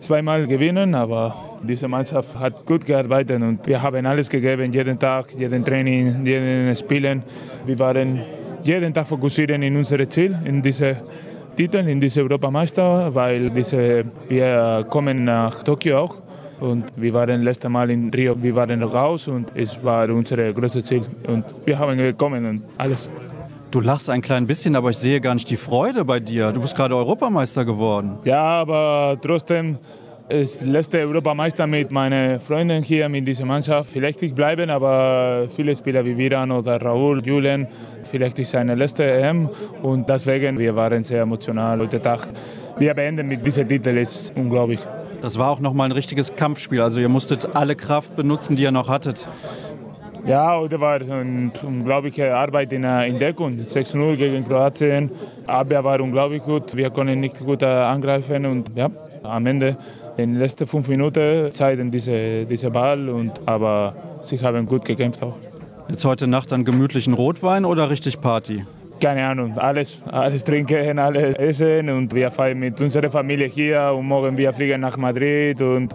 zweimal 0.00 0.46
gewinnen, 0.46 0.94
aber 0.94 1.34
diese 1.62 1.88
Mannschaft 1.88 2.38
hat 2.38 2.64
gut 2.64 2.84
gearbeitet 2.84 3.42
und 3.42 3.66
wir 3.66 3.82
haben 3.82 4.06
alles 4.06 4.28
gegeben, 4.28 4.72
jeden 4.72 4.98
Tag, 4.98 5.26
jeden 5.36 5.64
Training, 5.64 6.24
jeden 6.24 6.74
Spielen. 6.76 7.22
Wir 7.66 7.78
waren 7.78 8.20
jeden 8.62 8.92
Tag 8.92 9.06
fokussiert 9.06 9.50
in 9.50 9.76
unser 9.76 10.08
Ziel, 10.08 10.36
in 10.44 10.62
diese 10.62 10.96
Titel, 11.56 11.88
in 11.88 12.00
diese 12.00 12.22
Europameister, 12.22 13.14
weil 13.14 13.50
diese, 13.50 14.04
wir 14.28 14.86
kommen 14.88 15.24
nach 15.24 15.62
Tokio 15.62 15.98
auch 15.98 16.16
und 16.60 16.84
wir 16.96 17.12
waren 17.14 17.42
letztes 17.42 17.70
Mal 17.70 17.90
in 17.90 18.10
Rio, 18.10 18.34
wir 18.40 18.54
waren 18.54 18.82
raus 18.82 19.28
und 19.28 19.52
es 19.54 19.82
war 19.82 20.08
unser 20.10 20.52
größtes 20.52 20.84
Ziel. 20.84 21.02
Und 21.26 21.44
wir 21.64 21.78
haben 21.78 21.98
gekommen 21.98 22.46
und 22.46 22.62
alles. 22.76 23.08
Du 23.70 23.80
lachst 23.80 24.08
ein 24.08 24.22
klein 24.22 24.46
bisschen, 24.46 24.76
aber 24.76 24.90
ich 24.90 24.96
sehe 24.96 25.20
gar 25.20 25.34
nicht 25.34 25.50
die 25.50 25.56
Freude 25.56 26.02
bei 26.02 26.20
dir. 26.20 26.52
Du 26.52 26.60
bist 26.62 26.74
gerade 26.74 26.96
Europameister 26.96 27.66
geworden. 27.66 28.18
Ja, 28.24 28.42
aber 28.42 29.18
trotzdem 29.20 29.76
ist 30.30 30.64
letzte 30.64 31.00
Europameister 31.00 31.66
mit 31.66 31.92
meinen 31.92 32.40
Freunden 32.40 32.82
hier 32.82 33.10
mit 33.10 33.26
dieser 33.26 33.44
Mannschaft. 33.44 33.90
Vielleicht 33.90 34.22
ich 34.22 34.34
bleiben, 34.34 34.70
aber 34.70 35.48
viele 35.54 35.76
Spieler 35.76 36.02
wie 36.02 36.16
Viran 36.16 36.50
oder 36.50 36.80
Raúl, 36.80 37.22
Julian, 37.22 37.66
vielleicht 38.04 38.38
ist 38.38 38.52
seine 38.52 38.74
letzte 38.74 39.04
EM 39.04 39.50
und 39.82 40.08
deswegen 40.08 40.58
wir 40.58 40.74
waren 40.74 41.04
sehr 41.04 41.22
emotional 41.22 41.78
heute 41.78 42.00
Tag. 42.00 42.26
Wir 42.78 42.94
beenden 42.94 43.28
mit 43.28 43.44
diesem 43.44 43.68
Titel, 43.68 43.90
ist 43.90 44.32
unglaublich. 44.34 44.80
Das 45.20 45.36
war 45.36 45.50
auch 45.50 45.60
nochmal 45.60 45.88
ein 45.88 45.92
richtiges 45.92 46.34
Kampfspiel. 46.34 46.80
Also 46.80 47.00
ihr 47.00 47.08
musstet 47.08 47.54
alle 47.56 47.74
Kraft 47.74 48.14
benutzen, 48.14 48.56
die 48.56 48.62
ihr 48.62 48.70
noch 48.70 48.88
hattet. 48.88 49.26
Ja, 50.26 50.56
heute 50.58 50.80
war 50.80 51.00
eine 51.00 51.50
unglaubliche 51.62 52.34
Arbeit 52.34 52.72
in, 52.72 52.84
äh, 52.84 53.06
in 53.08 53.18
Deckung. 53.18 53.58
6-0 53.60 54.16
gegen 54.16 54.46
Kroatien. 54.46 55.10
Abwehr 55.46 55.82
war 55.84 56.00
unglaublich 56.00 56.42
gut. 56.42 56.76
Wir 56.76 56.90
konnten 56.90 57.20
nicht 57.20 57.38
gut 57.38 57.62
äh, 57.62 57.66
angreifen 57.66 58.44
und 58.46 58.70
ja, 58.74 58.90
am 59.22 59.46
Ende 59.46 59.76
in 60.16 60.32
den 60.32 60.38
letzten 60.38 60.66
fünf 60.66 60.88
Minuten 60.88 61.50
zeigen 61.52 61.90
diese, 61.90 62.44
diese 62.44 62.70
Ball. 62.70 63.08
Und, 63.08 63.40
aber 63.46 63.94
sie 64.20 64.38
haben 64.40 64.66
gut 64.66 64.84
gekämpft 64.84 65.22
auch. 65.22 65.36
Jetzt 65.88 66.04
heute 66.04 66.26
Nacht 66.26 66.52
dann 66.52 66.64
gemütlichen 66.64 67.14
Rotwein 67.14 67.64
oder 67.64 67.88
richtig 67.88 68.20
Party? 68.20 68.64
keine 69.00 69.24
Ahnung, 69.24 69.56
alles, 69.56 70.02
alles 70.06 70.42
trinken, 70.42 70.98
alles 70.98 71.36
essen 71.36 71.88
und 71.88 72.12
wir 72.12 72.32
feiern 72.32 72.58
mit 72.58 72.80
unserer 72.80 73.08
Familie 73.10 73.46
hier 73.46 73.94
und 73.96 74.06
morgen 74.06 74.36
wir 74.36 74.52
fliegen 74.52 74.80
nach 74.80 74.96
Madrid 74.96 75.60
und 75.60 75.94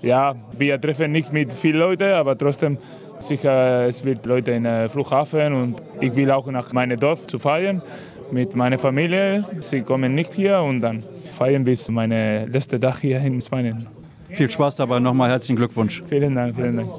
ja, 0.00 0.34
wir 0.56 0.80
treffen 0.80 1.12
nicht 1.12 1.32
mit 1.32 1.52
vielen 1.52 1.78
Leuten, 1.78 2.12
aber 2.12 2.38
trotzdem 2.38 2.78
sicher 3.20 3.86
es 3.86 4.04
wird 4.04 4.26
Leute 4.26 4.52
in 4.52 4.64
den 4.64 4.88
Flughafen 4.88 5.52
und 5.52 5.82
ich 6.00 6.14
will 6.14 6.30
auch 6.30 6.46
nach 6.46 6.72
meinem 6.72 6.98
Dorf 6.98 7.26
zu 7.26 7.38
feiern 7.38 7.82
mit 8.30 8.54
meiner 8.54 8.78
Familie. 8.78 9.44
Sie 9.60 9.82
kommen 9.82 10.14
nicht 10.14 10.34
hier 10.34 10.60
und 10.60 10.80
dann 10.80 11.02
feiern 11.36 11.64
bis 11.64 11.88
mein 11.88 12.10
letzter 12.50 12.80
Tag 12.80 12.98
hier 13.00 13.20
in 13.20 13.40
Spanien. 13.40 13.86
Viel 14.30 14.50
Spaß 14.50 14.76
dabei, 14.76 14.98
nochmal 14.98 15.30
herzlichen 15.30 15.56
Glückwunsch. 15.56 16.02
Vielen 16.08 16.34
Dank, 16.34 16.54
vielen 16.56 16.76
Dank. 16.76 16.90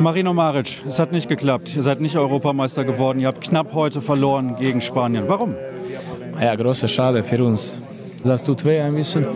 Marino 0.00 0.32
Maric, 0.32 0.84
es 0.86 0.98
hat 1.00 1.10
nicht 1.10 1.28
geklappt. 1.28 1.74
Ihr 1.74 1.82
seid 1.82 2.00
nicht 2.00 2.16
Europameister 2.16 2.84
geworden. 2.84 3.18
Ihr 3.18 3.26
habt 3.26 3.40
knapp 3.40 3.72
heute 3.72 4.00
verloren 4.00 4.56
gegen 4.56 4.80
Spanien. 4.80 5.24
Warum? 5.26 5.56
Ja, 6.40 6.54
große 6.54 6.86
Schade 6.86 7.24
für 7.24 7.42
uns. 7.42 7.76
Das 8.24 8.44
tut 8.44 8.64
weh 8.64 8.80
ein 8.80 8.94
bisschen. 8.94 9.26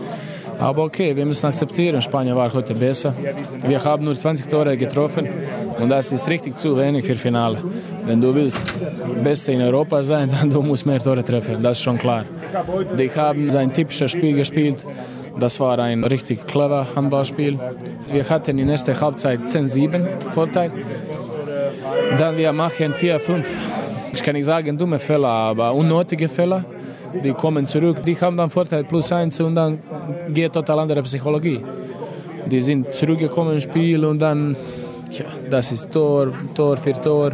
Aber 0.59 0.83
okay, 0.83 1.15
wir 1.15 1.25
müssen 1.25 1.45
akzeptieren, 1.47 2.01
Spanien 2.01 2.35
war 2.35 2.53
heute 2.53 2.73
besser. 2.75 3.13
Wir 3.67 3.83
haben 3.83 4.05
nur 4.05 4.13
20 4.13 4.47
Tore 4.47 4.77
getroffen 4.77 5.27
und 5.79 5.89
das 5.89 6.11
ist 6.11 6.29
richtig 6.29 6.55
zu 6.57 6.77
wenig 6.77 7.05
für 7.05 7.15
Finale. 7.15 7.57
Wenn 8.05 8.21
du 8.21 8.33
willst 8.33 8.61
Beste 9.23 9.51
in 9.51 9.61
Europa 9.61 10.03
sein, 10.03 10.29
dann 10.31 10.49
du 10.49 10.61
musst 10.61 10.85
mehr 10.85 10.99
Tore 10.99 11.23
treffen, 11.23 11.61
das 11.63 11.79
ist 11.79 11.83
schon 11.83 11.97
klar. 11.97 12.23
Die 12.97 13.09
haben 13.09 13.49
sein 13.49 13.73
typisches 13.73 14.11
Spiel 14.11 14.35
gespielt 14.35 14.85
das 15.39 15.59
war 15.59 15.79
ein 15.79 16.03
richtig 16.03 16.45
clever 16.45 16.87
Handballspiel. 16.95 17.59
Wir 18.11 18.29
hatten 18.29 18.59
in 18.59 18.67
der 18.67 18.73
ersten 18.73 18.99
Halbzeit 18.99 19.41
10-7 19.41 20.29
Vorteil. 20.31 20.71
Dann 22.17 22.37
wir 22.37 22.53
machen 22.53 22.93
4-5. 22.93 23.43
Ich 24.13 24.21
kann 24.21 24.35
nicht 24.35 24.45
sagen 24.45 24.77
dumme 24.77 24.99
Fehler, 24.99 25.27
aber 25.27 25.73
unnötige 25.73 26.29
Fehler. 26.29 26.63
Die 27.21 27.33
kommen 27.33 27.65
zurück, 27.65 28.03
die 28.05 28.19
haben 28.19 28.37
dann 28.37 28.49
Vorteil 28.49 28.83
plus 28.83 29.11
1 29.11 29.39
und 29.41 29.55
dann 29.55 29.79
geht 30.29 30.53
total 30.53 30.79
andere 30.79 31.03
Psychologie. 31.03 31.63
Die 32.45 32.61
sind 32.61 32.93
zurückgekommen 32.93 33.53
ins 33.53 33.63
Spiel 33.63 34.03
und 34.05 34.19
dann, 34.19 34.55
ja, 35.11 35.25
das 35.49 35.71
ist 35.71 35.91
Tor, 35.91 36.33
Tor 36.55 36.77
für 36.77 36.93
Tor. 36.93 37.31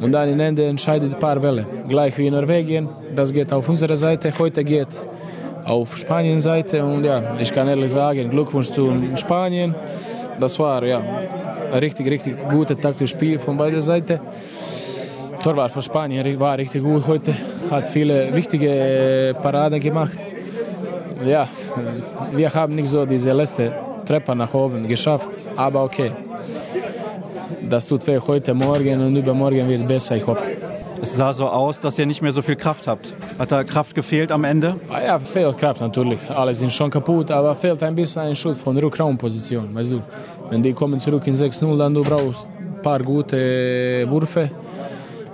Und 0.00 0.12
dann 0.12 0.28
im 0.28 0.40
Ende 0.40 0.66
entscheidet 0.66 1.14
ein 1.14 1.18
paar 1.18 1.38
Bälle. 1.38 1.64
Gleich 1.88 2.18
wie 2.18 2.26
in 2.26 2.34
Norwegen, 2.34 2.88
das 3.14 3.32
geht 3.32 3.52
auf 3.52 3.68
unserer 3.68 3.96
Seite, 3.96 4.32
heute 4.36 4.64
geht 4.64 4.88
auf 5.64 5.96
Spanien-Seite. 5.96 6.84
Und 6.84 7.04
ja, 7.04 7.36
ich 7.38 7.52
kann 7.52 7.68
ehrlich 7.68 7.92
sagen, 7.92 8.28
Glückwunsch 8.30 8.70
zu 8.70 8.92
Spanien. 9.14 9.74
Das 10.40 10.58
war 10.58 10.84
ja 10.84 11.00
richtig, 11.80 12.10
richtig 12.10 12.48
gutes 12.48 12.78
taktisches 12.78 13.10
Spiel 13.10 13.38
von 13.38 13.56
beider 13.56 13.80
Seiten. 13.80 14.18
Torwart 15.42 15.72
von 15.72 15.82
Spanien 15.82 16.38
war 16.38 16.58
richtig 16.58 16.82
gut 16.82 17.06
heute, 17.06 17.34
hat 17.72 17.86
viele 17.86 18.32
wichtige 18.34 19.34
Paraden 19.42 19.80
gemacht. 19.80 20.18
Ja, 21.24 21.48
wir 22.32 22.52
haben 22.52 22.74
nicht 22.74 22.88
so 22.88 23.06
diese 23.06 23.32
letzte 23.32 23.72
Treppe 24.04 24.34
nach 24.36 24.52
oben 24.52 24.86
geschafft, 24.86 25.28
aber 25.56 25.82
okay. 25.84 26.12
Das 27.68 27.86
tut 27.86 28.06
weh 28.06 28.18
heute 28.18 28.52
Morgen 28.54 29.00
und 29.00 29.16
übermorgen 29.16 29.68
wird 29.68 29.88
besser, 29.88 30.16
ich 30.16 30.26
hoffe. 30.26 30.44
Es 31.00 31.16
sah 31.16 31.32
so 31.32 31.48
aus, 31.48 31.80
dass 31.80 31.98
ihr 31.98 32.06
nicht 32.06 32.22
mehr 32.22 32.32
so 32.32 32.42
viel 32.42 32.56
Kraft 32.56 32.86
habt. 32.86 33.14
Hat 33.38 33.50
da 33.50 33.64
Kraft 33.64 33.94
gefehlt 33.94 34.30
am 34.30 34.44
Ende? 34.44 34.76
Ah 34.88 35.02
ja, 35.02 35.18
fehlt 35.18 35.58
Kraft 35.58 35.80
natürlich. 35.80 36.20
Alle 36.30 36.54
sind 36.54 36.72
schon 36.72 36.90
kaputt, 36.90 37.30
aber 37.30 37.56
fehlt 37.56 37.82
ein 37.82 37.94
bisschen 37.94 38.22
ein 38.22 38.36
Schuss 38.36 38.60
von 38.60 38.76
Rückraumposition. 38.76 39.74
Weißt 39.74 39.92
du, 39.92 40.00
wenn 40.50 40.62
die 40.62 40.72
kommen 40.72 41.00
zurück 41.00 41.26
in 41.26 41.34
6-0, 41.34 41.76
dann 41.78 41.94
du 41.94 42.04
brauchst 42.04 42.48
ein 42.48 42.82
paar 42.82 43.00
gute 43.00 44.06
Würfe. 44.08 44.50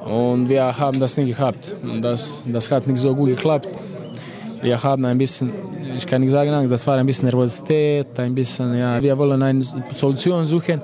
Und 0.09 0.49
wir 0.49 0.79
haben 0.79 0.99
das 0.99 1.17
nicht 1.17 1.37
gehabt. 1.37 1.75
Das, 2.01 2.45
das 2.47 2.71
hat 2.71 2.87
nicht 2.87 2.99
so 2.99 3.15
gut 3.15 3.29
geklappt. 3.31 3.69
Wir 4.63 4.83
haben 4.83 5.05
ein 5.05 5.19
bisschen, 5.19 5.53
ich 5.97 6.07
kann 6.07 6.21
nicht 6.21 6.31
sagen 6.31 6.53
Angst, 6.53 6.73
das 6.73 6.87
war 6.87 6.97
ein 6.97 7.07
bisschen 7.07 7.29
Nervosität, 7.29 8.19
ein 8.19 8.35
bisschen, 8.35 8.77
ja, 8.77 9.01
wir 9.01 9.17
wollen 9.17 9.41
eine 9.43 9.63
Solution 9.93 10.45
suchen, 10.45 10.83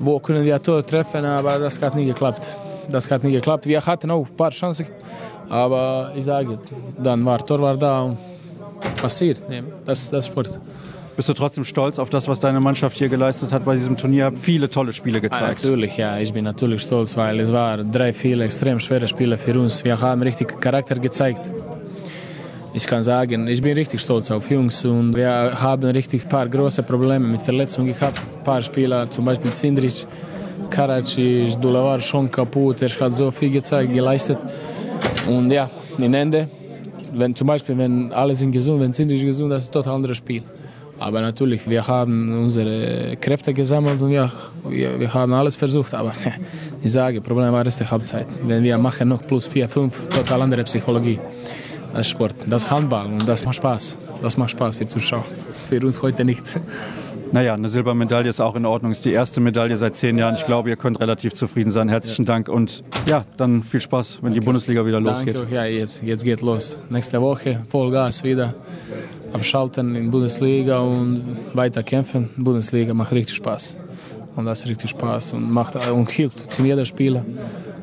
wo 0.00 0.18
können 0.18 0.44
wir 0.44 0.62
Tor 0.62 0.84
treffen, 0.84 1.24
aber 1.24 1.58
das 1.58 1.80
hat 1.80 1.94
nicht 1.94 2.08
geklappt 2.08 2.46
das 2.90 3.10
hat 3.10 3.24
nicht 3.24 3.34
geklappt. 3.34 3.66
Wir 3.66 3.84
hatten 3.84 4.10
auch 4.10 4.26
ein 4.26 4.36
paar 4.36 4.50
Chancen, 4.50 4.86
aber 5.48 6.12
ich 6.14 6.24
sage, 6.24 6.58
dann 7.02 7.24
war 7.24 7.44
Torwart 7.44 7.80
da 7.80 8.02
und 8.02 8.18
passiert. 9.00 9.42
Das, 9.84 10.10
das 10.10 10.24
ist 10.24 10.30
Sport. 10.30 10.58
Bist 11.18 11.28
du 11.28 11.34
trotzdem 11.34 11.64
stolz 11.64 11.98
auf 11.98 12.10
das, 12.10 12.28
was 12.28 12.38
deine 12.38 12.60
Mannschaft 12.60 12.96
hier 12.96 13.08
geleistet 13.08 13.52
hat 13.52 13.64
bei 13.64 13.74
diesem 13.74 13.96
Turnier? 13.96 14.26
Habt 14.26 14.38
viele 14.38 14.70
tolle 14.70 14.92
Spiele 14.92 15.20
gezeigt. 15.20 15.42
Ah, 15.42 15.48
natürlich, 15.48 15.96
ja, 15.96 16.16
ich 16.20 16.32
bin 16.32 16.44
natürlich 16.44 16.80
stolz, 16.80 17.16
weil 17.16 17.40
es 17.40 17.52
waren 17.52 17.90
drei, 17.90 18.12
viele 18.12 18.44
extrem 18.44 18.78
schwere 18.78 19.08
Spiele 19.08 19.36
für 19.36 19.58
uns. 19.58 19.82
Wir 19.82 20.00
haben 20.00 20.22
richtig 20.22 20.60
Charakter 20.60 20.94
gezeigt. 20.94 21.50
ich 22.72 22.86
kann 22.86 23.02
sagen, 23.02 23.48
ich 23.48 23.60
bin 23.60 23.72
richtig 23.72 24.00
stolz 24.00 24.30
auf 24.30 24.48
Jungs 24.48 24.84
und 24.84 25.16
wir 25.16 25.28
haben 25.60 25.90
richtig 25.90 26.28
paar 26.28 26.48
große 26.48 26.84
Probleme 26.84 27.26
mit 27.26 27.42
Verletzungen 27.42 27.92
gehabt. 27.92 28.20
Ein 28.20 28.44
paar 28.44 28.62
Spieler, 28.62 29.10
zum 29.10 29.24
Beispiel 29.24 29.52
Zindrich, 29.52 30.06
Karacic, 30.70 31.60
Dulavar 31.60 32.00
schon 32.00 32.30
kaputt. 32.30 32.80
Er 32.80 32.90
hat 32.90 33.12
so 33.12 33.32
viel 33.32 33.50
gezeigt, 33.50 33.92
geleistet. 33.92 34.38
Und 35.26 35.50
ja, 35.50 35.68
im 35.98 36.14
Ende, 36.14 36.48
wenn 37.12 37.34
zum 37.34 37.48
Beispiel, 37.48 37.76
wenn 37.76 38.12
alle 38.12 38.36
sind 38.36 38.52
gesund, 38.52 38.80
wenn 38.80 38.92
Zindrich 38.92 39.24
gesund, 39.24 39.50
das 39.50 39.64
ist 39.64 39.70
ein 39.70 39.72
total 39.72 39.96
anderes 39.96 40.18
Spiel. 40.18 40.44
Aber 40.98 41.20
natürlich, 41.20 41.68
wir 41.68 41.86
haben 41.86 42.44
unsere 42.44 43.16
Kräfte 43.20 43.54
gesammelt 43.54 44.00
und 44.00 44.10
ja, 44.10 44.32
wir, 44.68 44.98
wir 44.98 45.14
haben 45.14 45.32
alles 45.32 45.56
versucht. 45.56 45.94
Aber 45.94 46.12
ich 46.82 46.92
sage, 46.92 47.20
Problem 47.20 47.52
war 47.52 47.64
erste 47.64 47.88
Halbzeit. 47.88 48.26
Wenn 48.42 48.62
wir 48.62 48.76
machen 48.78 49.08
noch 49.08 49.26
plus 49.26 49.46
4, 49.46 49.68
5, 49.68 50.08
total 50.08 50.42
andere 50.42 50.64
Psychologie. 50.64 51.18
Ist 51.96 52.10
Sport, 52.10 52.34
das 52.48 52.70
Handball 52.70 53.06
und 53.06 53.26
das 53.26 53.44
macht 53.44 53.56
Spaß. 53.56 53.98
Das 54.20 54.36
macht 54.36 54.50
Spaß 54.50 54.76
für 54.76 54.86
Zuschauer. 54.86 55.24
Für 55.68 55.80
uns 55.84 56.02
heute 56.02 56.24
nicht. 56.24 56.44
Naja, 57.30 57.52
eine 57.52 57.68
Silbermedaille 57.68 58.30
ist 58.30 58.40
auch 58.40 58.56
in 58.56 58.64
Ordnung. 58.64 58.90
Ist 58.90 59.04
die 59.04 59.12
erste 59.12 59.42
Medaille 59.42 59.76
seit 59.76 59.96
zehn 59.96 60.16
Jahren. 60.16 60.36
Ich 60.36 60.46
glaube, 60.46 60.70
ihr 60.70 60.76
könnt 60.76 60.98
relativ 60.98 61.34
zufrieden 61.34 61.70
sein. 61.70 61.90
Herzlichen 61.90 62.22
ja. 62.22 62.26
Dank 62.32 62.48
und 62.48 62.82
ja, 63.04 63.22
dann 63.36 63.62
viel 63.62 63.82
Spaß, 63.82 64.20
wenn 64.22 64.30
Danke. 64.30 64.40
die 64.40 64.44
Bundesliga 64.46 64.86
wieder 64.86 64.98
losgeht. 64.98 65.38
Danke. 65.38 65.54
Ja, 65.54 65.64
jetzt, 65.66 66.02
jetzt 66.02 66.24
geht 66.24 66.40
los. 66.40 66.78
Nächste 66.88 67.20
Woche 67.20 67.60
Vollgas 67.68 68.24
wieder 68.24 68.54
abschalten 69.32 69.94
in 69.94 70.10
Bundesliga 70.10 70.78
und 70.78 71.22
weiter 71.54 71.82
kämpfen. 71.82 72.30
Bundesliga 72.36 72.94
macht 72.94 73.12
richtig 73.12 73.36
Spaß. 73.36 73.76
Und 74.36 74.44
das 74.44 74.66
richtig 74.66 74.90
Spaß 74.90 75.32
und, 75.32 75.50
macht, 75.50 75.74
und 75.90 76.10
hilft 76.10 76.52
zu 76.52 76.64
jedem 76.64 76.84
Spieler. 76.84 77.24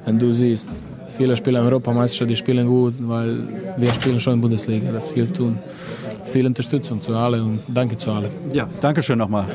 Wenn 0.06 0.18
du 0.18 0.34
siehst, 0.34 0.70
viele 1.18 1.36
Spieler 1.36 1.60
in 1.60 1.66
Europameisterschaft, 1.66 2.30
die 2.30 2.36
spielen 2.36 2.68
gut, 2.68 2.94
weil 3.00 3.38
wir 3.78 3.94
spielen 3.94 4.20
schon 4.20 4.34
in 4.34 4.42
Bundesliga. 4.42 4.92
Das 4.92 5.12
hilft 5.12 5.40
und 5.40 5.58
viel 6.32 6.46
Unterstützung 6.46 7.02
zu 7.02 7.16
allen 7.16 7.42
und 7.42 7.60
danke 7.68 7.98
zu 7.98 8.12
allen. 8.12 8.30
Ja, 8.54 8.70
danke 8.82 9.02
schön 9.02 9.18
nochmal. 9.18 9.46